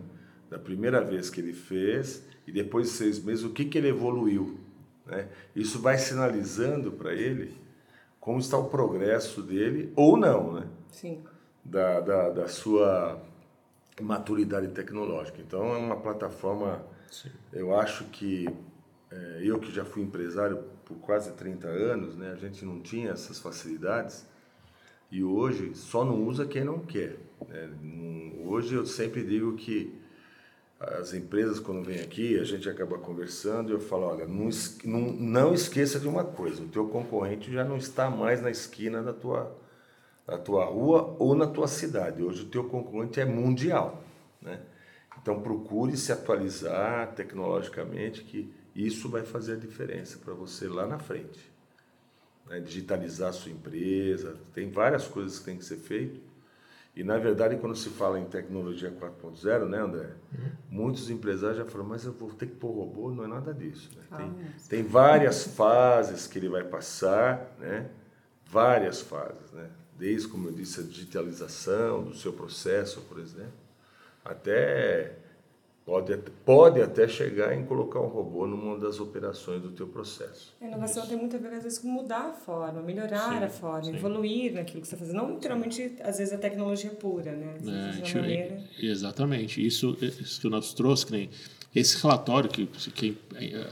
Da 0.53 0.59
primeira 0.59 1.01
vez 1.01 1.31
que 1.31 1.41
ele 1.41 1.55
fez 1.55 2.23
e 2.47 2.53
depois 2.53 2.89
de 2.89 2.93
seis 2.93 3.19
meses 3.25 3.43
o 3.43 3.51
que, 3.51 3.65
que 3.65 3.79
ele 3.79 3.89
evoluiu. 3.89 4.61
Né? 5.07 5.27
Isso 5.57 5.81
vai 5.81 5.97
sinalizando 5.97 6.93
para 6.93 7.15
ele 7.15 7.57
como 8.21 8.39
está 8.39 8.59
o 8.59 8.69
progresso 8.69 9.43
dele 9.43 9.91
ou 9.97 10.15
não, 10.15 10.53
né? 10.53 10.69
Sim. 10.91 11.25
Da, 11.65 12.01
da, 12.01 12.29
da 12.29 12.49
sua 12.49 13.19
maturidade 13.99 14.69
tecnológica. 14.69 15.41
Então 15.41 15.75
é 15.75 15.79
uma 15.79 15.97
plataforma, 15.97 16.85
Sim. 17.11 17.31
eu 17.51 17.75
acho 17.75 18.05
que 18.05 18.47
é, 19.11 19.41
eu 19.43 19.59
que 19.59 19.73
já 19.73 19.87
fui 19.87 20.03
empresário 20.03 20.63
por 20.85 20.99
quase 20.99 21.33
30 21.33 21.67
anos, 21.67 22.15
né, 22.15 22.31
a 22.33 22.37
gente 22.37 22.63
não 22.63 22.79
tinha 22.81 23.13
essas 23.13 23.39
facilidades 23.39 24.27
e 25.11 25.25
hoje 25.25 25.75
só 25.75 26.05
não 26.05 26.23
usa 26.27 26.45
quem 26.45 26.63
não 26.63 26.81
quer. 26.81 27.17
Né? 27.49 27.71
Hoje 28.45 28.75
eu 28.75 28.85
sempre 28.85 29.25
digo 29.25 29.55
que 29.57 30.02
as 30.83 31.15
empresas 31.15 31.61
quando 31.61 31.85
vêm 31.85 32.01
aqui, 32.01 32.39
a 32.39 32.45
gente 32.45 32.69
acaba 32.69 32.99
conversando 32.99 33.71
e 33.71 33.73
eu 33.73 33.81
falo, 33.81 34.07
olha, 34.07 34.27
não, 34.27 34.49
não, 34.85 35.01
não 35.13 35.55
esqueça 35.55 36.01
de 36.01 36.09
uma 36.09 36.25
coisa, 36.25 36.63
o 36.63 36.69
teu 36.69 36.89
concorrente 36.89 37.53
já 37.53 37.65
não 37.65 37.77
está 37.77 38.11
mais 38.11 38.43
na 38.43 38.51
esquina 38.51 39.03
da 39.03 39.13
tua, 39.13 39.57
da 40.27 40.37
tua 40.39 40.65
rua 40.65 41.15
ou 41.19 41.35
na 41.37 41.47
tua 41.47 41.69
cidade. 41.69 42.23
Hoje 42.23 42.43
o 42.43 42.49
teu 42.49 42.65
concorrente 42.65 43.21
é 43.21 43.25
mundial, 43.25 44.03
né? 44.41 44.61
Então 45.21 45.41
procure 45.41 45.97
se 45.97 46.11
atualizar 46.11 47.15
tecnologicamente 47.15 48.25
que 48.25 48.53
isso 48.75 49.09
vai 49.09 49.23
fazer 49.23 49.53
a 49.53 49.57
diferença 49.57 50.19
para 50.19 50.35
você 50.35 50.67
lá 50.67 50.85
na 50.85 50.99
frente. 50.99 51.49
Né? 52.49 52.59
Digitalizar 52.59 53.29
a 53.29 53.33
sua 53.33 53.53
empresa, 53.53 54.37
tem 54.53 54.69
várias 54.69 55.07
coisas 55.07 55.39
que 55.39 55.45
tem 55.45 55.57
que 55.57 55.65
ser 55.65 55.77
feito 55.77 56.32
e, 56.95 57.03
na 57.03 57.17
verdade, 57.17 57.57
quando 57.57 57.75
se 57.75 57.89
fala 57.89 58.21
em 58.21 58.27
tecnologia 58.27 58.91
4.0, 58.91 59.67
né, 59.67 59.79
André? 59.79 60.11
Uhum. 60.33 60.53
Muitos 60.69 61.09
empresários 61.09 61.57
já 61.59 61.65
falam, 61.65 61.87
mas 61.87 62.05
eu 62.05 62.13
vou 62.13 62.31
ter 62.31 62.47
que 62.47 62.55
pôr 62.55 62.71
robô? 62.71 63.11
Não 63.11 63.25
é 63.25 63.29
nada 63.29 63.55
disso. 63.55 63.91
Né? 63.97 64.03
Tem, 64.17 64.27
ah, 64.27 64.51
tem 64.69 64.83
várias 64.83 65.45
fases 65.45 66.27
que 66.27 66.39
ele 66.39 66.51
vai 66.51 66.65
passar, 66.65 67.57
né? 67.59 67.89
Várias 68.45 69.01
fases, 69.01 69.51
né? 69.53 69.71
Desde, 69.99 70.29
como 70.29 70.49
eu 70.49 70.53
disse, 70.53 70.81
a 70.81 70.83
digitalização 70.83 72.05
do 72.05 72.15
seu 72.15 72.33
processo, 72.33 73.01
por 73.03 73.19
exemplo, 73.19 73.53
até 74.23 75.17
Pode, 75.85 76.17
pode 76.45 76.81
até 76.81 77.09
chegar 77.09 77.53
em 77.57 77.65
colocar 77.65 78.01
um 78.01 78.07
robô 78.07 78.47
numa 78.47 78.79
das 78.79 79.01
operações 79.01 79.61
do 79.61 79.73
teu 79.73 79.89
processo. 79.89 80.55
A 80.61 80.67
inovação 80.67 81.03
Isso. 81.03 81.11
tem 81.11 81.19
muito 81.19 81.35
a 81.35 81.39
ver, 81.41 81.55
às 81.55 81.65
vezes, 81.65 81.81
com 81.81 81.89
mudar 81.89 82.29
a 82.29 82.33
forma, 82.33 82.81
melhorar 82.83 83.31
sim, 83.31 83.45
a 83.45 83.49
forma, 83.49 83.85
sim. 83.85 83.97
evoluir 83.97 84.53
naquilo 84.53 84.81
que 84.81 84.87
você 84.87 84.95
está 84.95 85.05
fazendo. 85.05 85.17
Não 85.17 85.35
literalmente, 85.35 85.97
às 86.05 86.19
vezes, 86.19 86.33
a 86.33 86.39
tecnologia 86.39 86.91
pura, 86.91 87.33
né? 87.33 87.57
É, 87.67 88.15
maneira... 88.15 88.63
Exatamente. 88.81 89.65
Isso, 89.67 89.97
isso 90.01 90.41
que 90.41 90.47
o 90.47 90.51
nosso 90.51 90.77
trouxe, 90.77 91.05
que 91.05 91.13
nem 91.13 91.31
esse 91.75 92.01
relatório 92.01 92.49
que, 92.49 92.67
que 92.67 93.19
é, 93.35 93.67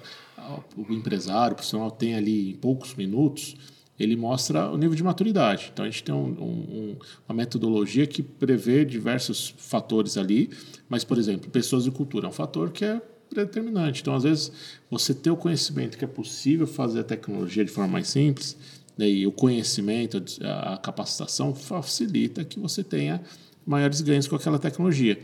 o 0.77 0.93
empresário, 0.93 1.53
o 1.53 1.57
profissional 1.57 1.93
tem 1.93 2.17
ali 2.17 2.51
em 2.51 2.57
poucos 2.57 2.95
minutos, 2.97 3.55
ele 4.03 4.17
mostra 4.17 4.71
o 4.71 4.79
nível 4.79 4.97
de 4.97 5.05
maturidade. 5.05 5.71
Então, 5.73 5.85
a 5.85 5.91
gente 5.91 6.03
tem 6.03 6.15
um, 6.15 6.29
um, 6.29 6.97
uma 7.29 7.35
metodologia 7.35 8.07
que 8.07 8.23
prevê 8.23 8.85
diversos 8.85 9.55
fatores 9.59 10.17
ali, 10.17 10.51
mas, 10.89 11.05
por 11.05 11.19
exemplo, 11.19 11.51
pessoas 11.51 11.87
e 11.87 11.91
cultura 11.91 12.27
é 12.27 12.31
um 12.31 12.33
fator 12.33 12.71
que 12.71 12.85
é 12.85 13.01
determinante. 13.31 14.01
Então, 14.01 14.15
às 14.15 14.23
vezes, 14.23 14.51
você 14.91 15.13
ter 15.13 15.31
o 15.31 15.37
conhecimento 15.37 15.99
que 15.99 16.05
é 16.05 16.09
possível 16.09 16.67
fazer 16.67 17.01
a 17.01 17.05
tecnologia 17.05 17.63
de 17.63 17.71
forma 17.71 17.93
mais 17.93 18.09
simples, 18.09 18.57
né, 18.97 19.09
e 19.09 19.27
o 19.27 19.33
conhecimento, 19.33 20.23
a 20.43 20.79
capacitação, 20.79 21.55
facilita 21.55 22.43
que 22.43 22.59
você 22.59 22.83
tenha 22.83 23.21
maiores 23.67 24.01
ganhos 24.01 24.27
com 24.27 24.35
aquela 24.35 24.59
tecnologia. 24.59 25.19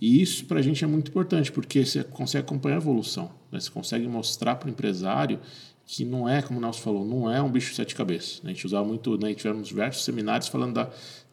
E 0.00 0.20
isso 0.20 0.46
para 0.46 0.58
a 0.58 0.62
gente 0.62 0.82
é 0.82 0.86
muito 0.86 1.10
importante, 1.10 1.52
porque 1.52 1.84
você 1.84 2.02
consegue 2.02 2.44
acompanhar 2.44 2.76
a 2.76 2.78
evolução. 2.78 3.30
Né? 3.50 3.60
Você 3.60 3.70
consegue 3.70 4.06
mostrar 4.08 4.56
para 4.56 4.68
o 4.68 4.70
empresário 4.70 5.38
que 5.86 6.04
não 6.04 6.28
é, 6.28 6.40
como 6.40 6.58
o 6.58 6.62
Nelson 6.62 6.80
falou, 6.80 7.04
não 7.04 7.30
é 7.30 7.42
um 7.42 7.50
bicho 7.50 7.70
de 7.70 7.76
sete 7.76 7.94
cabeças. 7.94 8.40
Né? 8.42 8.50
A 8.50 8.54
gente 8.54 8.66
usava 8.66 8.86
muito, 8.86 9.16
né? 9.18 9.34
tivemos 9.34 9.68
diversos 9.68 10.04
seminários 10.04 10.48
falando 10.48 10.74
da, 10.74 10.90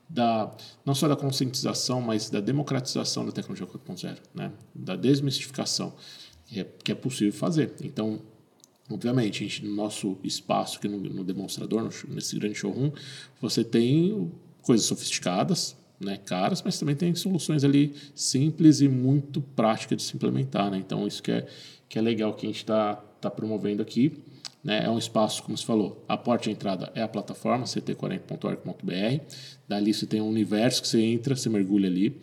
da, 0.09 0.51
não 0.85 0.95
só 0.95 1.07
da 1.07 1.15
conscientização, 1.15 2.01
mas 2.01 2.29
da 2.29 2.39
democratização 2.39 3.25
da 3.25 3.31
tecnologia 3.31 3.67
4.0, 3.67 4.17
né? 4.33 4.51
da 4.73 4.95
desmistificação, 4.95 5.93
que 6.47 6.59
é, 6.59 6.67
que 6.83 6.91
é 6.91 6.95
possível 6.95 7.33
fazer. 7.33 7.73
Então, 7.83 8.19
obviamente, 8.91 9.43
a 9.43 9.47
gente, 9.47 9.65
no 9.65 9.75
nosso 9.75 10.17
espaço, 10.23 10.77
aqui 10.77 10.87
no, 10.87 10.97
no 10.99 11.23
demonstrador, 11.23 11.83
no, 11.83 12.13
nesse 12.13 12.37
grande 12.37 12.55
showroom, 12.55 12.91
você 13.39 13.63
tem 13.63 14.31
coisas 14.63 14.85
sofisticadas, 14.87 15.77
né, 15.99 16.17
caras, 16.17 16.61
mas 16.63 16.79
também 16.79 16.95
tem 16.95 17.13
soluções 17.13 17.63
ali 17.63 17.93
simples 18.15 18.79
e 18.81 18.87
muito 18.87 19.41
práticas 19.41 19.97
de 19.97 20.03
se 20.03 20.15
implementar. 20.15 20.71
Né? 20.71 20.77
Então, 20.77 21.05
isso 21.05 21.21
que 21.21 21.31
é, 21.31 21.47
que 21.87 21.99
é 21.99 22.01
legal 22.01 22.33
que 22.33 22.45
a 22.45 22.49
gente 22.49 22.59
está 22.59 22.95
tá 23.19 23.29
promovendo 23.29 23.81
aqui. 23.81 24.17
Né? 24.63 24.83
É 24.85 24.89
um 24.89 24.97
espaço, 24.97 25.41
como 25.43 25.57
você 25.57 25.65
falou, 25.65 26.03
a 26.07 26.17
porta 26.17 26.45
de 26.45 26.51
entrada 26.51 26.91
é 26.93 27.01
a 27.01 27.07
plataforma 27.07 27.65
ct40.org.br. 27.65 29.23
Dali 29.67 29.93
você 29.93 30.05
tem 30.05 30.21
um 30.21 30.27
universo 30.27 30.81
que 30.81 30.87
você 30.87 31.01
entra, 31.01 31.35
você 31.35 31.49
mergulha 31.49 31.87
ali. 31.87 32.15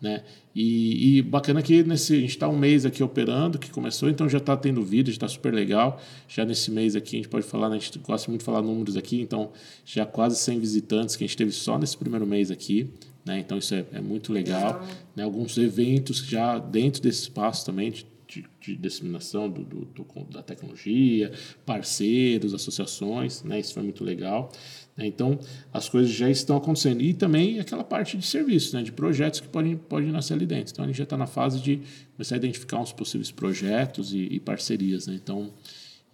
Né? 0.00 0.22
E, 0.54 1.18
e 1.18 1.22
bacana 1.22 1.62
que 1.62 1.82
nesse, 1.82 2.14
a 2.14 2.20
gente 2.20 2.30
está 2.30 2.48
um 2.48 2.56
mês 2.56 2.84
aqui 2.84 3.02
operando, 3.02 3.58
que 3.58 3.70
começou, 3.70 4.10
então 4.10 4.28
já 4.28 4.38
está 4.38 4.56
tendo 4.56 4.82
vídeo, 4.84 5.10
está 5.10 5.26
super 5.28 5.54
legal. 5.54 6.00
Já 6.28 6.44
nesse 6.44 6.70
mês 6.70 6.94
aqui 6.94 7.16
a 7.16 7.18
gente 7.18 7.28
pode 7.28 7.46
falar, 7.46 7.70
né? 7.70 7.76
a 7.76 7.78
gente 7.78 7.98
gosta 8.00 8.30
muito 8.30 8.40
de 8.40 8.44
falar 8.44 8.60
números 8.60 8.96
aqui, 8.96 9.20
então 9.20 9.52
já 9.84 10.04
quase 10.04 10.36
100 10.36 10.58
visitantes 10.58 11.16
que 11.16 11.24
a 11.24 11.26
gente 11.26 11.36
teve 11.36 11.52
só 11.52 11.78
nesse 11.78 11.96
primeiro 11.96 12.26
mês 12.26 12.50
aqui. 12.50 12.90
Né? 13.24 13.38
Então 13.38 13.56
isso 13.56 13.74
é, 13.74 13.84
é 13.92 14.00
muito 14.00 14.32
legal. 14.32 14.86
Né? 15.16 15.22
Alguns 15.22 15.56
eventos 15.56 16.18
já 16.18 16.58
dentro 16.58 17.00
desse 17.00 17.22
espaço 17.22 17.64
também, 17.64 17.90
de 17.90 18.06
de, 18.34 18.44
de 18.60 18.76
disseminação 18.76 19.48
do, 19.48 19.62
do, 19.62 19.84
do, 19.84 20.04
da 20.30 20.42
tecnologia, 20.42 21.32
parceiros, 21.64 22.54
associações, 22.54 23.42
né? 23.42 23.60
Isso 23.60 23.74
foi 23.74 23.82
muito 23.82 24.02
legal. 24.02 24.50
Né? 24.96 25.06
Então, 25.06 25.38
as 25.72 25.88
coisas 25.88 26.10
já 26.10 26.28
estão 26.28 26.56
acontecendo. 26.56 27.00
E 27.02 27.14
também 27.14 27.60
aquela 27.60 27.84
parte 27.84 28.16
de 28.16 28.26
serviços, 28.26 28.72
né? 28.72 28.82
de 28.82 28.92
projetos 28.92 29.40
que 29.40 29.48
podem, 29.48 29.76
podem 29.76 30.10
nascer 30.10 30.34
ali 30.34 30.46
dentro. 30.46 30.72
Então, 30.72 30.84
a 30.84 30.88
gente 30.88 30.96
já 30.96 31.04
está 31.04 31.16
na 31.16 31.26
fase 31.26 31.60
de 31.60 31.80
começar 32.16 32.34
a 32.34 32.38
identificar 32.38 32.80
uns 32.80 32.92
possíveis 32.92 33.30
projetos 33.30 34.12
e, 34.12 34.18
e 34.18 34.40
parcerias. 34.40 35.06
Né? 35.06 35.14
Então, 35.14 35.52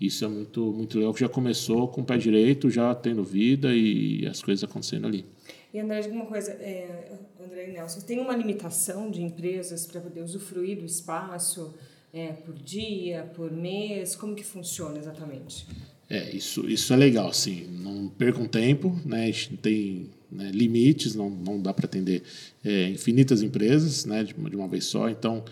isso 0.00 0.24
é 0.24 0.28
muito, 0.28 0.72
muito 0.72 0.98
legal, 0.98 1.12
que 1.12 1.20
já 1.20 1.28
começou 1.28 1.86
com 1.88 2.00
o 2.00 2.04
pé 2.04 2.16
direito, 2.16 2.70
já 2.70 2.94
tendo 2.94 3.22
vida 3.22 3.74
e 3.74 4.26
as 4.26 4.42
coisas 4.42 4.64
acontecendo 4.64 5.06
ali. 5.06 5.26
E 5.72 5.78
André, 5.78 6.00
diga 6.00 6.14
uma 6.14 6.26
coisa, 6.26 6.50
é, 6.52 7.12
André 7.38 7.68
e 7.68 7.72
Nelson, 7.72 8.00
tem 8.00 8.18
uma 8.18 8.34
limitação 8.34 9.10
de 9.10 9.22
empresas 9.22 9.86
para 9.86 10.00
poder 10.00 10.22
usufruir 10.22 10.78
do 10.78 10.84
espaço? 10.84 11.74
É, 12.12 12.28
por 12.28 12.54
dia, 12.54 13.30
por 13.34 13.50
mês? 13.50 14.16
Como 14.16 14.34
que 14.34 14.44
funciona 14.44 14.98
exatamente? 14.98 15.66
É, 16.08 16.34
isso, 16.34 16.68
isso 16.68 16.92
é 16.92 16.96
legal, 16.96 17.32
sim. 17.32 17.66
Não 17.70 18.08
percam 18.08 18.46
tempo, 18.46 18.98
né? 19.04 19.24
A 19.24 19.26
gente 19.26 19.56
tem 19.58 20.10
né, 20.30 20.50
limites, 20.52 21.14
não, 21.14 21.30
não 21.30 21.60
dá 21.60 21.72
para 21.72 21.86
atender 21.86 22.22
é, 22.64 22.88
infinitas 22.88 23.42
empresas 23.42 24.04
né, 24.04 24.24
de, 24.24 24.34
de 24.34 24.56
uma 24.56 24.66
vez 24.66 24.84
só. 24.86 25.08
Então, 25.08 25.44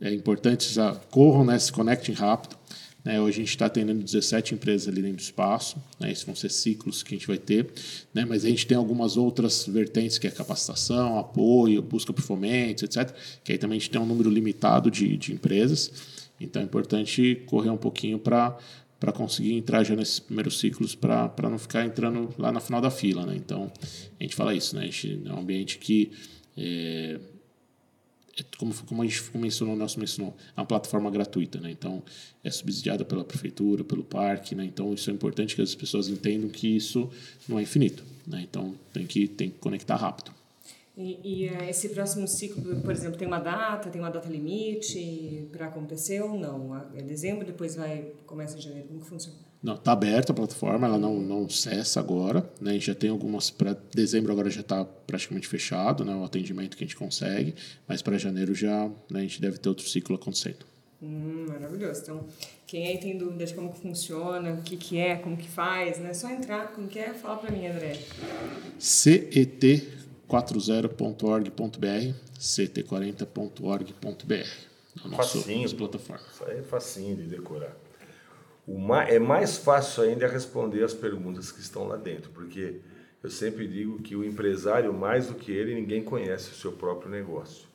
é 0.00 0.12
importante 0.12 0.72
já 0.72 0.94
corram, 1.10 1.44
né, 1.44 1.58
se 1.58 1.72
conectem 1.72 2.14
rápido. 2.14 2.56
Né? 3.04 3.20
Hoje 3.20 3.38
a 3.38 3.40
gente 3.40 3.50
está 3.50 3.66
atendendo 3.66 4.02
17 4.02 4.54
empresas 4.54 4.88
ali 4.88 5.02
dentro 5.02 5.16
do 5.16 5.22
espaço, 5.22 5.82
né? 5.98 6.10
esses 6.10 6.24
vão 6.24 6.34
ser 6.34 6.50
ciclos 6.50 7.02
que 7.02 7.14
a 7.14 7.18
gente 7.18 7.26
vai 7.26 7.38
ter, 7.38 7.68
né? 8.14 8.24
mas 8.24 8.44
a 8.44 8.48
gente 8.48 8.66
tem 8.66 8.76
algumas 8.76 9.16
outras 9.16 9.66
vertentes, 9.66 10.18
que 10.18 10.26
é 10.26 10.30
capacitação, 10.30 11.18
apoio, 11.18 11.82
busca 11.82 12.12
por 12.12 12.22
fomentos, 12.22 12.82
etc., 12.82 13.14
que 13.42 13.52
aí 13.52 13.58
também 13.58 13.76
a 13.76 13.80
gente 13.80 13.90
tem 13.90 14.00
um 14.00 14.06
número 14.06 14.30
limitado 14.30 14.90
de, 14.90 15.16
de 15.16 15.32
empresas, 15.32 15.90
então 16.40 16.62
é 16.62 16.64
importante 16.64 17.42
correr 17.46 17.70
um 17.70 17.76
pouquinho 17.76 18.18
para 18.18 18.56
para 18.98 19.10
conseguir 19.10 19.54
entrar 19.54 19.82
já 19.82 19.96
nesses 19.96 20.20
primeiros 20.20 20.60
ciclos, 20.60 20.94
para 20.94 21.50
não 21.50 21.58
ficar 21.58 21.84
entrando 21.84 22.32
lá 22.38 22.52
na 22.52 22.60
final 22.60 22.80
da 22.80 22.88
fila. 22.88 23.26
Né? 23.26 23.34
Então, 23.34 23.68
a 24.20 24.22
gente 24.22 24.36
fala 24.36 24.54
isso, 24.54 24.76
né? 24.76 24.82
a 24.82 24.84
gente 24.84 25.20
é 25.26 25.32
um 25.32 25.40
ambiente 25.40 25.76
que 25.78 26.12
é, 26.56 27.18
como, 28.56 28.74
como 28.86 29.02
a 29.02 29.06
gente 29.06 29.22
mencionou, 29.36 29.74
o 29.74 29.78
Nelson 29.78 30.00
mencionou, 30.00 30.36
é 30.56 30.60
uma 30.60 30.66
plataforma 30.66 31.10
gratuita, 31.10 31.60
né? 31.60 31.70
Então, 31.70 32.02
é 32.42 32.50
subsidiada 32.50 33.04
pela 33.04 33.24
prefeitura, 33.24 33.84
pelo 33.84 34.02
parque, 34.02 34.54
né? 34.54 34.64
Então, 34.64 34.92
isso 34.94 35.10
é 35.10 35.12
importante 35.12 35.54
que 35.54 35.62
as 35.62 35.74
pessoas 35.74 36.08
entendam 36.08 36.48
que 36.48 36.68
isso 36.68 37.10
não 37.48 37.58
é 37.58 37.62
infinito, 37.62 38.02
né? 38.26 38.40
Então, 38.42 38.74
tem 38.92 39.06
que, 39.06 39.28
tem 39.28 39.50
que 39.50 39.58
conectar 39.58 39.96
rápido. 39.96 40.32
E, 40.96 41.20
e 41.24 41.48
é, 41.48 41.70
esse 41.70 41.88
próximo 41.88 42.28
ciclo, 42.28 42.80
por 42.82 42.92
exemplo, 42.92 43.16
tem 43.16 43.26
uma 43.26 43.38
data, 43.38 43.88
tem 43.88 44.00
uma 44.00 44.10
data 44.10 44.28
limite 44.28 45.48
para 45.50 45.66
acontecer 45.66 46.20
ou 46.20 46.38
não? 46.38 46.76
É 46.94 47.02
dezembro, 47.02 47.46
depois 47.46 47.76
vai 47.76 48.12
começa 48.26 48.58
em 48.58 48.60
janeiro, 48.60 48.88
como 48.88 49.00
que 49.00 49.06
funciona? 49.06 49.38
Não, 49.62 49.74
está 49.74 49.92
aberta 49.92 50.32
a 50.32 50.34
plataforma, 50.34 50.88
ela 50.88 50.98
não, 50.98 51.20
não 51.20 51.48
cessa 51.48 52.00
agora. 52.00 52.50
Né? 52.60 52.78
Já 52.78 52.94
tem 52.94 53.08
algumas 53.08 53.48
para 53.48 53.76
dezembro 53.94 54.32
agora 54.32 54.50
já 54.50 54.60
está 54.60 54.84
praticamente 54.84 55.46
fechado, 55.46 56.04
né? 56.04 56.14
O 56.14 56.24
atendimento 56.24 56.76
que 56.76 56.82
a 56.82 56.86
gente 56.86 56.96
consegue, 56.96 57.54
mas 57.86 58.02
para 58.02 58.18
janeiro 58.18 58.54
já 58.54 58.88
né, 59.08 59.20
a 59.20 59.22
gente 59.22 59.40
deve 59.40 59.58
ter 59.58 59.68
outro 59.68 59.88
ciclo 59.88 60.16
acontecendo. 60.16 60.66
Hum, 61.00 61.46
maravilhoso. 61.48 62.02
Então, 62.02 62.26
quem 62.66 62.86
aí 62.88 62.98
tem 62.98 63.16
dúvidas 63.16 63.50
de 63.50 63.54
como 63.54 63.72
que 63.72 63.80
funciona, 63.80 64.52
o 64.52 64.62
que, 64.62 64.76
que 64.76 64.98
é, 64.98 65.16
como 65.16 65.36
que 65.36 65.48
faz, 65.48 65.98
né? 65.98 66.10
É 66.10 66.14
só 66.14 66.28
entrar, 66.28 66.72
como 66.72 66.88
que 66.88 66.98
é, 66.98 67.14
fala 67.14 67.36
para 67.36 67.50
mim, 67.50 67.66
André. 67.66 67.98
cet40.org.br 68.80 70.01
ct40.org.br 72.38 74.72
é 74.96 75.00
a 75.04 75.08
nossa, 75.08 75.38
plataforma. 75.76 76.24
Isso 76.30 76.44
aí 76.44 76.58
é 76.58 76.62
facinho 76.62 77.16
de 77.16 77.24
decorar. 77.24 77.74
O 78.66 78.78
mais, 78.78 79.12
é 79.12 79.18
mais 79.18 79.56
fácil 79.56 80.04
ainda 80.04 80.26
responder 80.26 80.84
as 80.84 80.94
perguntas 80.94 81.50
que 81.50 81.60
estão 81.60 81.88
lá 81.88 81.96
dentro, 81.96 82.30
porque 82.30 82.80
eu 83.22 83.30
sempre 83.30 83.66
digo 83.68 84.00
que 84.00 84.16
o 84.16 84.24
empresário, 84.24 84.92
mais 84.92 85.26
do 85.26 85.34
que 85.34 85.52
ele, 85.52 85.74
ninguém 85.74 86.02
conhece 86.02 86.50
o 86.50 86.54
seu 86.54 86.72
próprio 86.72 87.10
negócio. 87.10 87.66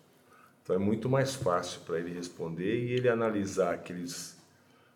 Então 0.64 0.76
é 0.76 0.80
muito 0.80 1.10
mais 1.10 1.36
fácil 1.36 1.82
para 1.82 2.00
ele 2.00 2.14
responder 2.14 2.86
e 2.86 2.92
ele 2.92 3.08
analisar 3.08 3.74
aqueles 3.74 4.38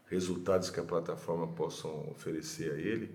resultados 0.07 0.69
que 0.69 0.79
a 0.79 0.83
plataforma 0.83 1.47
possam 1.47 2.09
oferecer 2.11 2.71
a 2.71 2.75
ele 2.75 3.11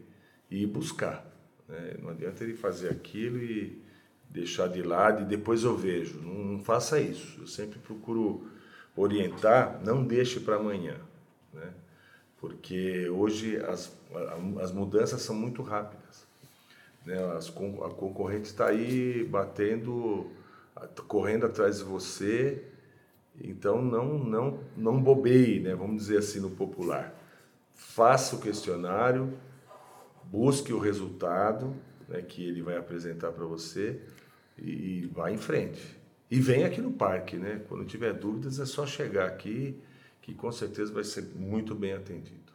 e 0.51 0.67
buscar. 0.67 1.27
Né? 1.69 1.97
Não 2.01 2.11
adianta 2.11 2.45
ele 2.45 2.55
fazer 2.55 2.91
aquilo 2.91 3.39
e 3.39 3.83
deixar 4.31 4.69
de 4.69 4.83
lado 4.83 5.23
e 5.23 5.25
depois 5.25 5.65
eu 5.65 5.77
vejo. 5.77 6.21
Não, 6.21 6.35
não 6.35 6.59
faça 6.61 7.01
isso. 7.01 7.41
Eu 7.41 7.47
sempre 7.47 7.79
procuro 7.79 8.49
orientar, 8.97 9.81
não 9.85 10.05
deixe 10.05 10.41
para 10.41 10.57
amanhã. 10.57 10.97
Né? 11.53 11.73
porque 12.47 13.09
hoje 13.09 13.57
as, 13.65 13.93
as 14.61 14.71
mudanças 14.71 15.23
são 15.23 15.35
muito 15.35 15.63
rápidas. 15.63 16.27
Né? 17.05 17.17
As, 17.37 17.49
a 17.49 17.91
concorrente 17.91 18.47
está 18.47 18.69
aí 18.69 19.25
batendo, 19.25 20.31
correndo 21.09 21.47
atrás 21.47 21.79
de 21.79 21.85
você, 21.85 22.65
então 23.41 23.83
não, 23.83 24.19
não, 24.19 24.61
não 24.77 25.03
bobeie, 25.03 25.61
né? 25.61 25.75
vamos 25.75 25.97
dizer 25.97 26.19
assim 26.19 26.41
no 26.41 26.51
popular. 26.51 27.15
Faça 27.75 28.37
o 28.37 28.41
questionário, 28.41 29.33
busque 30.25 30.73
o 30.73 30.79
resultado 30.79 31.75
né, 32.09 32.23
que 32.23 32.47
ele 32.47 32.63
vai 32.63 32.77
apresentar 32.77 33.33
para 33.33 33.45
você 33.45 34.01
e 34.59 35.09
vá 35.13 35.31
em 35.31 35.39
frente. 35.39 35.97
E 36.31 36.41
vem 36.41 36.65
aqui 36.65 36.81
no 36.81 36.91
parque, 36.91 37.37
né? 37.37 37.63
Quando 37.69 37.85
tiver 37.85 38.13
dúvidas 38.13 38.59
é 38.59 38.67
só 38.67 38.87
chegar 38.87 39.27
aqui 39.27 39.81
que 40.23 40.35
com 40.35 40.51
certeza 40.51 40.93
vai 40.93 41.05
ser 41.05 41.23
muito 41.37 41.75
bem 41.75 41.93
atendido. 41.93 42.53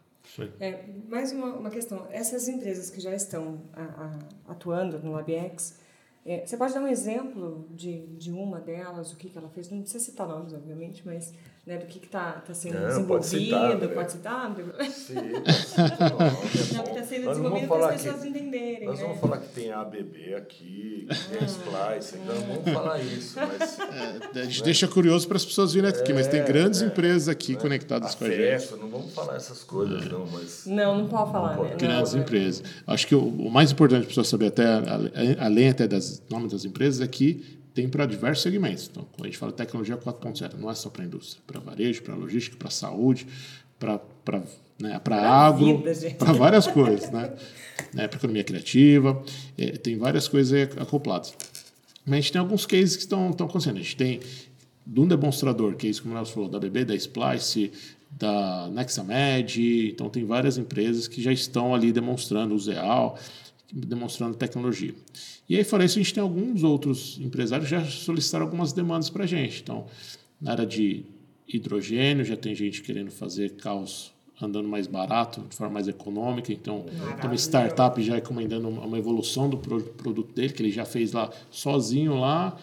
É, 0.59 0.85
mais 1.07 1.31
uma, 1.31 1.53
uma 1.55 1.69
questão. 1.69 2.05
Essas 2.11 2.47
empresas 2.47 2.89
que 2.89 2.99
já 2.99 3.15
estão 3.15 3.61
a, 3.73 3.81
a, 3.81 4.51
atuando 4.51 4.99
no 4.99 5.13
LabX, 5.13 5.79
é, 6.25 6.45
você 6.45 6.57
pode 6.57 6.73
dar 6.73 6.81
um 6.81 6.87
exemplo 6.87 7.67
de, 7.71 8.05
de 8.17 8.31
uma 8.31 8.59
delas, 8.59 9.11
o 9.11 9.15
que, 9.15 9.29
que 9.29 9.37
ela 9.37 9.49
fez? 9.49 9.69
Não 9.69 9.81
precisa 9.81 10.03
citar 10.03 10.27
nomes, 10.27 10.53
obviamente, 10.53 11.01
mas 11.05 11.33
né, 11.65 11.77
do 11.77 11.85
que 11.85 11.99
está 12.03 12.31
tá 12.33 12.53
sendo 12.55 12.79
Não, 12.79 13.05
pode 13.05 13.25
citar, 13.27 13.39
desenvolvido, 13.77 13.87
né? 13.87 13.93
pode 13.93 14.11
citar? 14.11 14.49
Não 14.49 14.55
tem 14.55 14.65
problema. 14.65 14.91
Sim, 14.91 15.13
não, 15.15 16.77
Não, 16.77 16.83
que 16.83 16.89
está 16.89 17.03
sendo 17.03 17.25
não 17.25 17.31
desenvolvido 17.33 17.67
para 17.67 17.85
as 17.89 18.01
pessoas 18.01 18.21
que- 18.23 18.27
entenderem. 18.29 18.85
Nós 18.87 18.99
né? 18.99 19.05
vamos 19.05 19.19
falar 19.21 19.37
que 19.37 19.49
tem 19.53 19.71
ABB 19.71 20.33
aqui, 20.35 21.07
que 21.07 21.29
tem 21.29 21.39
a 21.39 21.45
Splice, 21.45 22.15
então 22.23 22.35
não 22.35 22.55
vamos 22.55 22.73
falar 22.73 22.99
isso, 22.99 23.35
mas 23.39 23.77
A 24.35 24.43
gente 24.43 24.63
deixa 24.63 24.87
curioso 24.87 25.27
para 25.27 25.37
as 25.37 25.45
pessoas 25.45 25.73
virem 25.73 25.89
aqui, 25.89 26.11
mas 26.13 26.27
tem 26.27 26.43
grandes 26.43 26.81
é, 26.81 26.85
empresas 26.87 27.27
aqui 27.29 27.53
né, 27.53 27.59
conectadas 27.59 28.15
a 28.15 28.17
com 28.17 28.25
a 28.25 28.29
gente. 28.29 28.71
não 28.77 28.89
vamos 28.89 29.13
falar 29.13 29.35
essas 29.35 29.63
coisas 29.63 30.03
não, 30.05 30.25
mas 30.25 30.65
Não, 30.65 30.97
não 31.01 31.07
pode 31.07 31.31
falar, 31.31 31.55
pode. 31.55 31.69
né? 31.71 31.75
grandes 31.77 32.13
Não, 32.13 32.21
empresas. 32.21 32.63
Acho 32.87 33.05
que 33.05 33.13
o, 33.13 33.23
o 33.23 33.51
mais 33.51 33.71
importante 33.71 33.99
para 33.99 34.05
a 34.05 34.07
pessoa 34.09 34.23
saber, 34.25 34.47
até, 34.47 34.65
além 35.39 35.69
até 35.69 35.87
das 35.87 36.21
nomes 36.27 36.51
das 36.53 36.65
empresas, 36.65 37.01
é 37.01 37.07
que 37.07 37.60
tem 37.73 37.87
para 37.87 38.05
diversos 38.05 38.43
segmentos. 38.43 38.89
Então, 38.91 39.05
quando 39.11 39.25
a 39.25 39.27
gente 39.27 39.37
fala 39.37 39.51
tecnologia 39.51 39.97
4.0, 39.97 40.53
não 40.57 40.69
é 40.69 40.75
só 40.75 40.89
para 40.89 41.03
a 41.03 41.05
indústria, 41.05 41.41
para 41.45 41.59
varejo, 41.59 42.03
para 42.03 42.15
logística, 42.15 42.57
para 42.57 42.69
saúde, 42.69 43.27
para 43.79 43.99
né, 44.79 44.99
para 44.99 45.21
agro, 45.21 45.83
para 46.17 46.33
várias 46.33 46.67
coisas, 46.67 47.11
né? 47.11 47.31
né 47.93 48.07
para 48.07 48.17
economia 48.17 48.43
criativa, 48.43 49.23
eh, 49.57 49.77
tem 49.77 49.97
várias 49.97 50.27
coisas 50.27 50.69
acopladas. 50.77 51.35
Mas 52.03 52.13
a 52.13 52.21
gente 52.21 52.31
tem 52.31 52.41
alguns 52.41 52.65
cases 52.65 52.95
que 52.95 53.03
estão, 53.03 53.29
estão 53.29 53.45
acontecendo. 53.45 53.77
A 53.77 53.81
gente 53.81 53.95
tem 53.95 54.19
de 54.85 54.99
um 54.99 55.07
demonstrador, 55.07 55.75
que 55.75 55.85
é 55.85 55.89
isso 55.89 56.01
como 56.01 56.15
o 56.15 56.17
Nelson 56.17 56.33
falou, 56.33 56.49
da 56.49 56.59
BB, 56.59 56.85
da 56.85 56.95
Splice, 56.95 57.71
da 58.11 58.67
Nexamed, 58.69 59.89
então 59.89 60.09
tem 60.09 60.25
várias 60.25 60.57
empresas 60.57 61.07
que 61.07 61.21
já 61.21 61.31
estão 61.31 61.73
ali 61.73 61.91
demonstrando 61.91 62.53
o 62.53 62.59
Zeal, 62.59 63.17
demonstrando 63.73 64.35
tecnologia. 64.35 64.93
E 65.47 65.55
aí, 65.57 65.63
fora 65.63 65.85
isso, 65.85 65.99
a 65.99 66.01
gente 66.01 66.13
tem 66.13 66.21
alguns 66.21 66.63
outros 66.63 67.19
empresários 67.19 67.69
que 67.69 67.75
já 67.75 67.85
solicitaram 67.85 68.45
algumas 68.45 68.73
demandas 68.73 69.09
para 69.09 69.23
a 69.23 69.27
gente. 69.27 69.61
Então, 69.61 69.85
na 70.39 70.51
área 70.51 70.65
de 70.65 71.05
hidrogênio, 71.47 72.23
já 72.23 72.35
tem 72.35 72.55
gente 72.55 72.81
querendo 72.81 73.11
fazer 73.11 73.51
carros 73.55 74.10
andando 74.45 74.67
mais 74.67 74.87
barato, 74.87 75.41
de 75.49 75.55
forma 75.55 75.73
mais 75.73 75.87
econômica. 75.87 76.51
Então, 76.51 76.85
tem 77.19 77.29
uma 77.29 77.35
startup 77.35 78.01
já 78.01 78.17
encomendando 78.17 78.67
uma 78.67 78.97
evolução 78.97 79.49
do 79.49 79.57
pro- 79.57 79.81
produto 79.81 80.33
dele, 80.33 80.53
que 80.53 80.61
ele 80.61 80.71
já 80.71 80.85
fez 80.85 81.11
lá 81.13 81.29
sozinho 81.49 82.19
lá, 82.19 82.55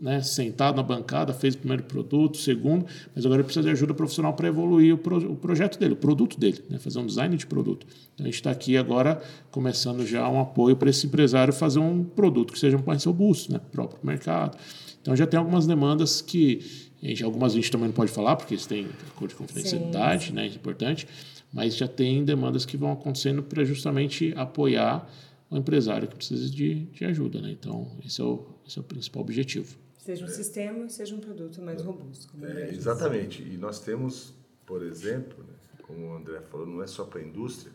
né, 0.00 0.22
sentado 0.22 0.76
na 0.76 0.82
bancada, 0.82 1.32
fez 1.34 1.54
o 1.54 1.58
primeiro 1.58 1.82
produto, 1.82 2.34
o 2.34 2.38
segundo, 2.38 2.86
mas 3.14 3.26
agora 3.26 3.40
ele 3.40 3.44
precisa 3.44 3.64
de 3.64 3.70
ajuda 3.70 3.92
profissional 3.92 4.32
para 4.32 4.48
evoluir 4.48 4.94
o, 4.94 4.98
pro- 4.98 5.32
o 5.32 5.36
projeto 5.36 5.78
dele, 5.78 5.92
o 5.94 5.96
produto 5.96 6.38
dele, 6.38 6.62
né, 6.70 6.78
fazer 6.78 6.98
um 6.98 7.06
design 7.06 7.36
de 7.36 7.46
produto. 7.46 7.86
Então, 8.14 8.24
a 8.24 8.28
gente 8.28 8.36
está 8.36 8.50
aqui 8.50 8.76
agora 8.76 9.20
começando 9.50 10.06
já 10.06 10.28
um 10.28 10.40
apoio 10.40 10.76
para 10.76 10.88
esse 10.88 11.06
empresário 11.06 11.52
fazer 11.52 11.78
um 11.78 12.04
produto 12.04 12.52
que 12.52 12.58
seja 12.58 12.78
mais 12.86 13.04
robusto, 13.04 13.52
né, 13.52 13.60
próprio 13.72 13.98
mercado. 14.02 14.56
Então, 15.02 15.14
já 15.14 15.26
tem 15.26 15.38
algumas 15.38 15.66
demandas 15.66 16.20
que 16.20 16.85
a 17.02 17.06
gente- 17.06 17.22
algumas 17.24 17.52
a 17.52 17.56
gente 17.56 17.70
também 17.70 17.88
não 17.88 17.94
pode 17.94 18.10
falar, 18.10 18.36
porque 18.36 18.54
isso 18.54 18.68
tem 18.68 18.88
acordo 19.08 19.30
de 19.30 19.36
confidencialidade, 19.36 20.32
né, 20.32 20.44
é 20.46 20.48
importante, 20.48 21.06
mas 21.52 21.76
já 21.76 21.86
tem 21.88 22.24
demandas 22.24 22.64
que 22.64 22.76
vão 22.76 22.92
acontecendo 22.92 23.42
para 23.42 23.64
justamente 23.64 24.32
apoiar 24.36 25.08
o 25.50 25.56
empresário 25.56 26.08
que 26.08 26.16
precisa 26.16 26.50
de, 26.50 26.86
de 26.86 27.04
ajuda. 27.04 27.40
Né? 27.40 27.50
Então, 27.52 27.90
esse 28.04 28.20
é, 28.20 28.24
o, 28.24 28.44
esse 28.66 28.78
é 28.78 28.80
o 28.80 28.84
principal 28.84 29.22
objetivo. 29.22 29.76
Seja 29.98 30.24
um 30.24 30.28
sistema, 30.28 30.88
seja 30.88 31.14
um 31.14 31.20
produto 31.20 31.60
mais 31.62 31.80
robusto. 31.82 32.32
É, 32.42 32.66
disse. 32.66 32.76
exatamente. 32.78 33.42
E 33.42 33.56
nós 33.56 33.80
temos, 33.80 34.34
por 34.64 34.82
exemplo, 34.82 35.44
né, 35.44 35.54
como 35.82 36.08
o 36.08 36.16
André 36.16 36.40
falou, 36.50 36.66
não 36.66 36.82
é 36.82 36.86
só 36.86 37.04
para 37.04 37.20
a 37.20 37.24
indústria, 37.24 37.72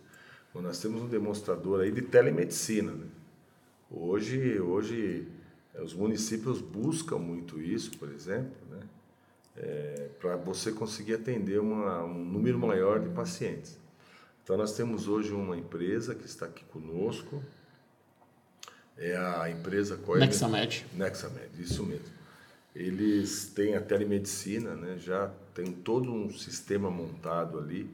mas 0.53 0.63
nós 0.63 0.79
temos 0.81 1.01
um 1.01 1.07
demonstrador 1.07 1.81
aí 1.81 1.91
de 1.91 2.01
telemedicina. 2.01 2.91
Né? 2.91 3.05
Hoje, 3.89 4.59
hoje 4.59 5.27
eh, 5.73 5.81
os 5.81 5.93
municípios 5.93 6.61
buscam 6.61 7.17
muito 7.17 7.61
isso, 7.61 7.91
por 7.97 8.09
exemplo, 8.11 8.55
né? 8.69 8.79
Para 10.19 10.35
você 10.37 10.71
conseguir 10.71 11.15
atender 11.15 11.59
uma, 11.59 12.03
um 12.03 12.23
número 12.23 12.57
maior 12.57 12.99
de 12.99 13.09
pacientes. 13.09 13.77
Então, 14.43 14.57
nós 14.57 14.75
temos 14.75 15.07
hoje 15.07 15.31
uma 15.31 15.57
empresa 15.57 16.15
que 16.15 16.25
está 16.25 16.45
aqui 16.45 16.63
conosco, 16.65 17.43
é 18.97 19.15
a 19.15 19.49
empresa... 19.49 19.97
é? 20.17 20.19
Nexamed. 20.19 20.85
Nexamed, 20.93 21.49
isso 21.59 21.83
mesmo. 21.83 22.21
Eles 22.75 23.47
têm 23.47 23.75
a 23.75 23.81
telemedicina, 23.81 24.75
né? 24.75 24.97
já 24.97 25.31
tem 25.53 25.71
todo 25.71 26.11
um 26.11 26.31
sistema 26.31 26.89
montado 26.89 27.59
ali 27.59 27.89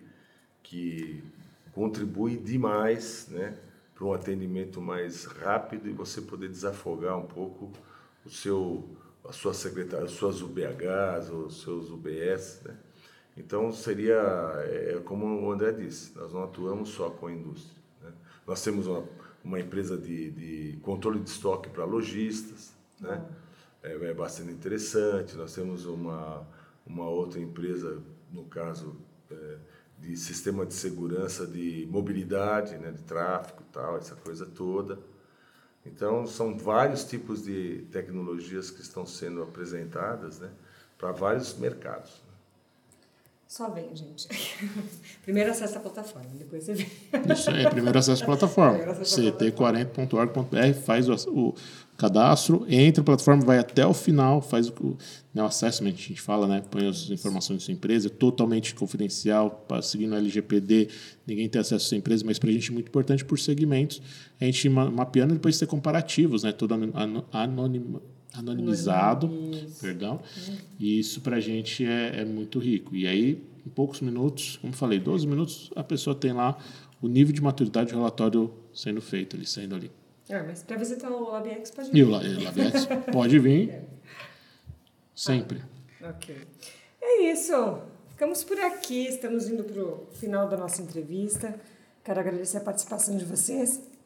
que 0.61 1.23
contribui 1.73 2.37
demais 2.37 3.27
né? 3.29 3.57
para 3.95 4.05
um 4.05 4.13
atendimento 4.13 4.79
mais 4.79 5.25
rápido 5.25 5.89
e 5.89 5.93
você 5.93 6.21
poder 6.21 6.49
desafogar 6.49 7.17
um 7.17 7.25
pouco 7.25 7.71
o 8.23 8.29
seu, 8.29 8.87
a 9.27 9.33
sua 9.33 9.53
secretária, 9.53 10.05
as 10.05 10.11
suas 10.11 10.41
UBHs, 10.41 11.29
os 11.29 11.61
seus 11.61 11.89
UBS. 11.89 12.61
Né? 12.63 12.75
Então, 13.35 13.71
seria, 13.71 14.15
é, 14.65 15.01
como 15.03 15.25
o 15.25 15.51
André 15.51 15.71
disse, 15.71 16.17
nós 16.17 16.31
não 16.31 16.43
atuamos 16.43 16.89
só 16.89 17.09
com 17.09 17.27
a 17.27 17.31
indústria. 17.31 17.81
Né? 18.01 18.11
Nós 18.45 18.63
temos 18.63 18.87
uma, 18.87 19.03
uma 19.43 19.59
empresa 19.59 19.97
de, 19.97 20.31
de 20.31 20.77
controle 20.81 21.19
de 21.19 21.29
estoque 21.29 21.69
para 21.69 21.83
lojistas, 21.83 22.73
né? 22.99 23.23
é, 23.83 23.93
é 23.93 24.13
bastante 24.13 24.51
interessante. 24.51 25.35
Nós 25.35 25.53
temos 25.53 25.85
uma, 25.85 26.47
uma 26.85 27.09
outra 27.09 27.39
empresa, 27.39 28.01
no 28.31 28.45
caso, 28.45 28.95
é, 29.29 29.57
de 29.99 30.15
sistema 30.15 30.65
de 30.65 30.73
segurança 30.73 31.45
de 31.45 31.87
mobilidade, 31.91 32.77
né? 32.77 32.91
de 32.91 33.03
tráfego 33.03 33.63
tal, 33.71 33.97
essa 33.97 34.15
coisa 34.15 34.45
toda. 34.45 34.97
Então, 35.87 36.27
são 36.27 36.57
vários 36.57 37.03
tipos 37.03 37.43
de 37.43 37.85
tecnologias 37.91 38.69
que 38.69 38.81
estão 38.81 39.05
sendo 39.05 39.41
apresentadas 39.41 40.39
né? 40.39 40.49
para 40.97 41.11
vários 41.11 41.57
mercados. 41.57 42.27
Só 43.47 43.69
vem, 43.69 43.95
gente. 43.95 44.27
Primeiro 45.23 45.51
acessa 45.51 45.79
a 45.79 45.81
plataforma, 45.81 46.29
depois 46.33 46.65
você 46.65 46.73
vem. 46.73 46.91
Isso 47.33 47.49
aí, 47.49 47.69
primeiro 47.69 47.97
acesso 47.97 48.23
à 48.23 48.25
plataforma. 48.27 48.77
Primeiro 48.77 49.01
acesso 49.01 49.21
à 49.21 49.31
ct40.org.br, 49.31 50.79
faz 50.83 51.07
o, 51.07 51.15
o 51.31 51.55
cadastro, 51.97 52.63
entra 52.69 53.01
na 53.01 53.05
plataforma, 53.05 53.43
vai 53.43 53.57
até 53.57 53.85
o 53.85 53.93
final, 53.93 54.39
faz 54.41 54.69
o, 54.69 54.95
né, 55.33 55.41
o 55.41 55.45
assessment, 55.45 55.89
a 55.89 55.91
gente 55.93 56.21
fala, 56.21 56.47
né, 56.47 56.61
põe 56.69 56.87
as 56.87 57.09
informações 57.09 57.59
da 57.59 57.65
sua 57.65 57.73
empresa, 57.73 58.07
é 58.07 58.09
totalmente 58.11 58.75
confidencial, 58.75 59.65
pra- 59.67 59.81
seguindo 59.81 60.11
o 60.13 60.15
LGPD, 60.15 60.89
ninguém 61.25 61.49
tem 61.49 61.59
acesso 61.59 61.85
à 61.85 61.89
sua 61.89 61.97
empresa, 61.97 62.23
mas 62.23 62.37
para 62.37 62.49
a 62.49 62.53
gente 62.53 62.69
é 62.69 62.73
muito 62.73 62.87
importante 62.89 63.25
por 63.25 63.39
segmentos, 63.39 63.99
a 64.39 64.45
gente 64.45 64.69
ma- 64.69 64.91
mapeando 64.91 65.33
e 65.33 65.37
depois 65.37 65.57
ter 65.57 65.65
comparativos, 65.65 66.43
né, 66.43 66.51
todo 66.51 66.73
anonima- 66.73 68.01
anonimizado, 68.33 69.27
Isso. 69.51 69.79
perdão, 69.81 70.19
e 70.79 70.99
isso 70.99 71.21
para 71.21 71.37
a 71.37 71.39
gente 71.39 71.83
é, 71.83 72.21
é 72.21 72.25
muito 72.25 72.59
rico. 72.59 72.95
E 72.95 73.07
aí, 73.07 73.43
em 73.65 73.69
poucos 73.69 74.01
minutos, 74.01 74.57
como 74.61 74.71
falei, 74.73 74.99
12 74.99 75.25
minutos, 75.25 75.71
a 75.75 75.83
pessoa 75.83 76.15
tem 76.15 76.31
lá 76.33 76.55
o 77.01 77.07
nível 77.07 77.33
de 77.33 77.41
maturidade 77.41 77.91
do 77.91 77.97
relatório 77.97 78.53
sendo 78.73 79.01
feito, 79.01 79.35
ali, 79.35 79.45
saindo 79.47 79.73
ali. 79.75 79.89
Ah, 80.29 80.43
mas 80.45 80.61
para 80.63 80.75
visitar 80.77 81.09
o 81.09 81.29
LabX 81.31 81.71
pode 81.71 81.97
E 81.97 82.03
o 82.03 82.09
La- 82.09 82.19
o 82.19 82.43
Labex 82.43 82.87
pode 83.11 83.39
vir 83.39 83.81
sempre. 85.15 85.61
Ok. 86.01 86.35
É 87.01 87.31
isso. 87.31 87.79
Ficamos 88.09 88.43
por 88.43 88.59
aqui. 88.59 89.05
Estamos 89.07 89.47
indo 89.47 89.63
para 89.63 89.81
o 89.81 90.07
final 90.13 90.47
da 90.49 90.57
nossa 90.57 90.81
entrevista. 90.81 91.55
Quero 92.03 92.19
agradecer 92.19 92.57
a 92.57 92.61
participação 92.61 93.15
de 93.17 93.25
vocês. 93.25 93.81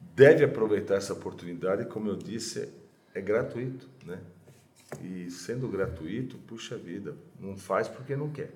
deve 0.00 0.44
aproveitar 0.44 0.96
essa 0.96 1.12
oportunidade, 1.12 1.84
como 1.86 2.08
eu 2.08 2.16
disse, 2.16 2.68
é 3.14 3.20
gratuito, 3.20 3.88
né? 4.04 4.20
E 5.00 5.30
sendo 5.30 5.68
gratuito, 5.68 6.36
puxa 6.38 6.76
vida, 6.76 7.16
não 7.38 7.56
faz 7.56 7.86
porque 7.86 8.16
não 8.16 8.28
quer. 8.28 8.52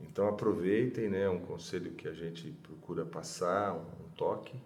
Então 0.00 0.28
aproveitem, 0.28 1.08
né? 1.08 1.28
Um 1.28 1.40
conselho 1.40 1.90
que 1.90 2.06
a 2.06 2.14
gente 2.14 2.48
procura 2.62 3.04
passar, 3.04 3.74
um 3.74 4.08
toque, 4.16 4.56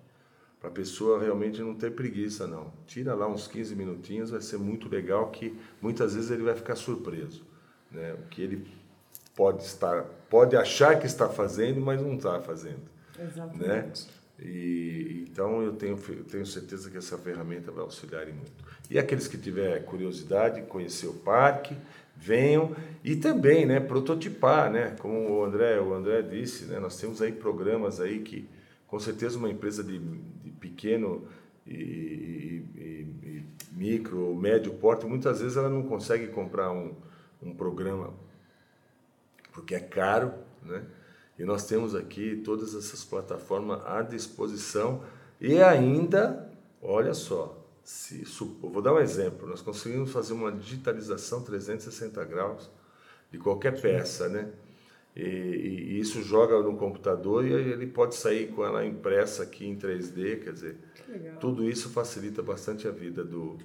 para 0.61 0.69
a 0.69 0.73
pessoa 0.73 1.19
realmente 1.19 1.63
não 1.63 1.75
ter 1.75 1.93
preguiça, 1.93 2.47
não. 2.47 2.71
Tira 2.87 3.15
lá 3.15 3.27
uns 3.27 3.49
15 3.49 3.75
minutinhos, 3.75 4.31
vai 4.31 4.43
ser 4.43 4.59
muito 4.59 4.87
legal, 4.87 5.31
que 5.31 5.59
muitas 5.81 6.15
vezes 6.15 6.31
ele 6.31 6.43
vai 6.43 6.55
ficar 6.55 6.77
surpreso, 6.77 7.43
né? 7.91 8.13
O 8.13 8.29
que 8.29 8.43
ele 8.43 8.67
pode 9.39 9.63
estar, 9.63 10.03
pode 10.29 10.57
achar 10.57 10.99
que 10.99 11.07
está 11.07 11.29
fazendo, 11.29 11.81
mas 11.81 12.03
não 12.03 12.17
está 12.17 12.41
fazendo, 12.41 12.83
né? 13.17 13.25
Exatamente. 13.25 14.09
E, 14.37 15.29
então 15.31 15.63
eu 15.63 15.75
tenho, 15.75 15.97
eu 16.09 16.25
tenho 16.25 16.45
certeza 16.45 16.91
que 16.91 16.97
essa 16.97 17.17
ferramenta 17.17 17.71
vai 17.71 17.85
auxiliar 17.85 18.27
muito. 18.27 18.51
E 18.91 18.99
aqueles 18.99 19.29
que 19.29 19.39
tiver 19.39 19.85
curiosidade, 19.85 20.63
conhecer 20.63 21.07
o 21.07 21.13
parque, 21.13 21.77
venham 22.17 22.75
e 23.05 23.15
também, 23.15 23.65
né, 23.65 23.79
prototipar, 23.79 24.73
né, 24.73 24.97
como 24.99 25.31
o 25.31 25.45
André, 25.45 25.81
o 25.81 25.95
André 25.95 26.21
disse, 26.23 26.65
né, 26.65 26.81
nós 26.81 26.99
temos 27.01 27.23
aí 27.23 27.31
programas 27.31 28.01
aí 28.01 28.19
que 28.19 28.49
com 28.89 28.99
certeza 28.99 29.39
uma 29.39 29.49
empresa 29.51 29.85
de, 29.85 30.01
de 30.01 30.51
pequeno 30.59 31.29
e, 31.65 32.65
e, 32.75 33.07
e, 33.23 33.45
micro 33.71 34.19
ou 34.19 34.35
médio 34.35 34.73
porte, 34.75 35.07
muitas 35.07 35.41
vezes 35.41 35.57
ela 35.57 35.69
não 35.69 35.85
consegue 35.85 36.27
comprar 36.27 36.73
um, 36.73 36.93
um 37.41 37.55
programa 37.55 38.13
porque 39.59 39.75
é 39.75 39.81
caro, 39.81 40.33
né? 40.63 40.85
E 41.37 41.45
nós 41.45 41.67
temos 41.67 41.95
aqui 41.95 42.37
todas 42.45 42.75
essas 42.75 43.05
plataformas 43.05 43.85
à 43.87 44.03
disposição 44.03 45.03
e 45.41 45.61
ainda, 45.61 46.51
olha 46.81 47.15
só, 47.15 47.65
se, 47.83 48.25
vou 48.61 48.83
dar 48.83 48.93
um 48.93 48.99
exemplo, 48.99 49.49
nós 49.49 49.61
conseguimos 49.61 50.11
fazer 50.11 50.33
uma 50.33 50.51
digitalização 50.51 51.43
360 51.43 52.25
graus 52.25 52.71
de 53.31 53.39
qualquer 53.39 53.81
peça, 53.81 54.29
né? 54.29 54.51
E, 55.15 55.23
e, 55.23 56.01
isso 56.01 56.23
joga 56.23 56.61
no 56.61 56.77
computador 56.77 57.45
e 57.45 57.53
ele 57.53 57.87
pode 57.87 58.15
sair 58.15 58.49
com 58.53 58.65
ela 58.65 58.85
impressa 58.85 59.43
aqui 59.43 59.67
em 59.67 59.77
3D, 59.77 60.45
quer 60.45 60.53
dizer, 60.53 60.77
tudo 61.41 61.69
isso 61.69 61.89
facilita 61.91 62.43
bastante 62.43 62.87
a 62.87 62.93
vida 62.93 63.25
do, 63.25 63.59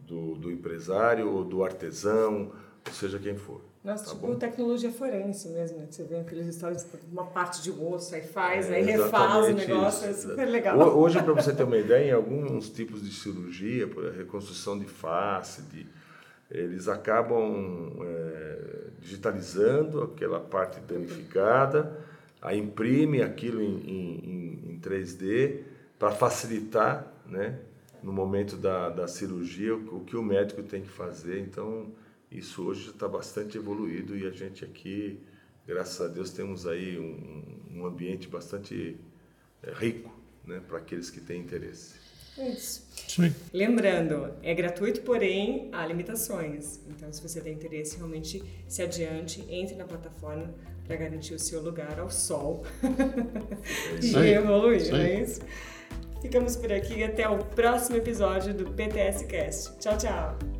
do, 0.00 0.34
do 0.34 0.50
empresário 0.50 1.30
ou 1.30 1.44
do 1.44 1.62
artesão, 1.62 2.52
seja 2.92 3.18
quem 3.18 3.36
for. 3.36 3.60
Nossa, 3.86 4.06
tá 4.06 4.10
tipo 4.10 4.26
bom? 4.26 4.34
tecnologia 4.34 4.90
forense 4.90 5.48
mesmo, 5.50 5.78
né? 5.78 5.86
Você 5.88 6.02
vê 6.02 6.16
aqueles 6.16 6.48
histórias, 6.48 6.84
uma 7.08 7.24
parte 7.24 7.62
de 7.62 7.70
osso, 7.70 8.16
aí 8.16 8.22
faz, 8.22 8.68
é, 8.68 8.78
aí 8.78 8.82
refaz 8.82 9.46
o 9.46 9.52
negócio, 9.52 10.10
isso. 10.10 10.26
é 10.26 10.30
super 10.30 10.44
legal. 10.46 10.76
Hoje, 10.76 11.22
para 11.22 11.32
você 11.32 11.54
ter 11.54 11.62
uma 11.62 11.76
ideia, 11.76 12.10
em 12.10 12.12
alguns 12.12 12.68
tipos 12.68 13.00
de 13.00 13.14
cirurgia, 13.14 13.86
por 13.86 14.10
reconstrução 14.10 14.76
de 14.76 14.86
face, 14.86 15.62
de, 15.62 15.86
eles 16.50 16.88
acabam 16.88 17.92
é, 18.02 18.58
digitalizando 18.98 20.02
aquela 20.02 20.40
parte 20.40 20.80
danificada, 20.80 21.96
aí 22.42 22.58
imprime 22.58 23.22
aquilo 23.22 23.62
em, 23.62 23.78
em, 23.86 24.72
em 24.72 24.80
3D 24.80 25.60
para 25.96 26.10
facilitar, 26.10 27.06
né? 27.24 27.60
No 28.02 28.12
momento 28.12 28.56
da, 28.56 28.88
da 28.88 29.06
cirurgia, 29.06 29.76
o 29.76 30.00
que 30.00 30.16
o 30.16 30.22
médico 30.24 30.64
tem 30.64 30.82
que 30.82 30.88
fazer. 30.88 31.38
Então, 31.40 31.86
isso 32.30 32.64
hoje 32.64 32.90
está 32.90 33.08
bastante 33.08 33.56
evoluído 33.56 34.16
e 34.16 34.26
a 34.26 34.30
gente 34.30 34.64
aqui, 34.64 35.20
graças 35.66 36.00
a 36.00 36.08
Deus, 36.08 36.30
temos 36.30 36.66
aí 36.66 36.98
um, 36.98 37.78
um 37.78 37.86
ambiente 37.86 38.28
bastante 38.28 38.96
é, 39.62 39.72
rico 39.72 40.12
né, 40.44 40.60
para 40.66 40.78
aqueles 40.78 41.10
que 41.10 41.20
têm 41.20 41.40
interesse. 41.40 41.94
Isso. 42.38 42.86
Sim. 43.08 43.34
Lembrando, 43.52 44.34
é 44.42 44.54
gratuito, 44.54 45.00
porém 45.00 45.70
há 45.72 45.86
limitações. 45.86 46.80
Então, 46.88 47.10
se 47.10 47.22
você 47.22 47.40
tem 47.40 47.54
interesse, 47.54 47.96
realmente 47.96 48.42
se 48.68 48.82
adiante, 48.82 49.44
entre 49.48 49.74
na 49.74 49.84
plataforma 49.84 50.54
para 50.84 50.96
garantir 50.96 51.34
o 51.34 51.38
seu 51.38 51.62
lugar 51.62 51.98
ao 51.98 52.10
sol 52.10 52.64
é 54.02 54.04
e 54.04 54.34
evoluir, 54.34 54.90
não 54.92 54.98
é 54.98 55.22
isso? 55.22 55.40
Ficamos 56.20 56.56
por 56.56 56.72
aqui 56.72 57.02
até 57.02 57.28
o 57.28 57.38
próximo 57.38 57.96
episódio 57.96 58.54
do 58.54 58.70
PTS 58.72 59.24
Cast. 59.26 59.78
Tchau, 59.78 59.96
tchau! 59.96 60.55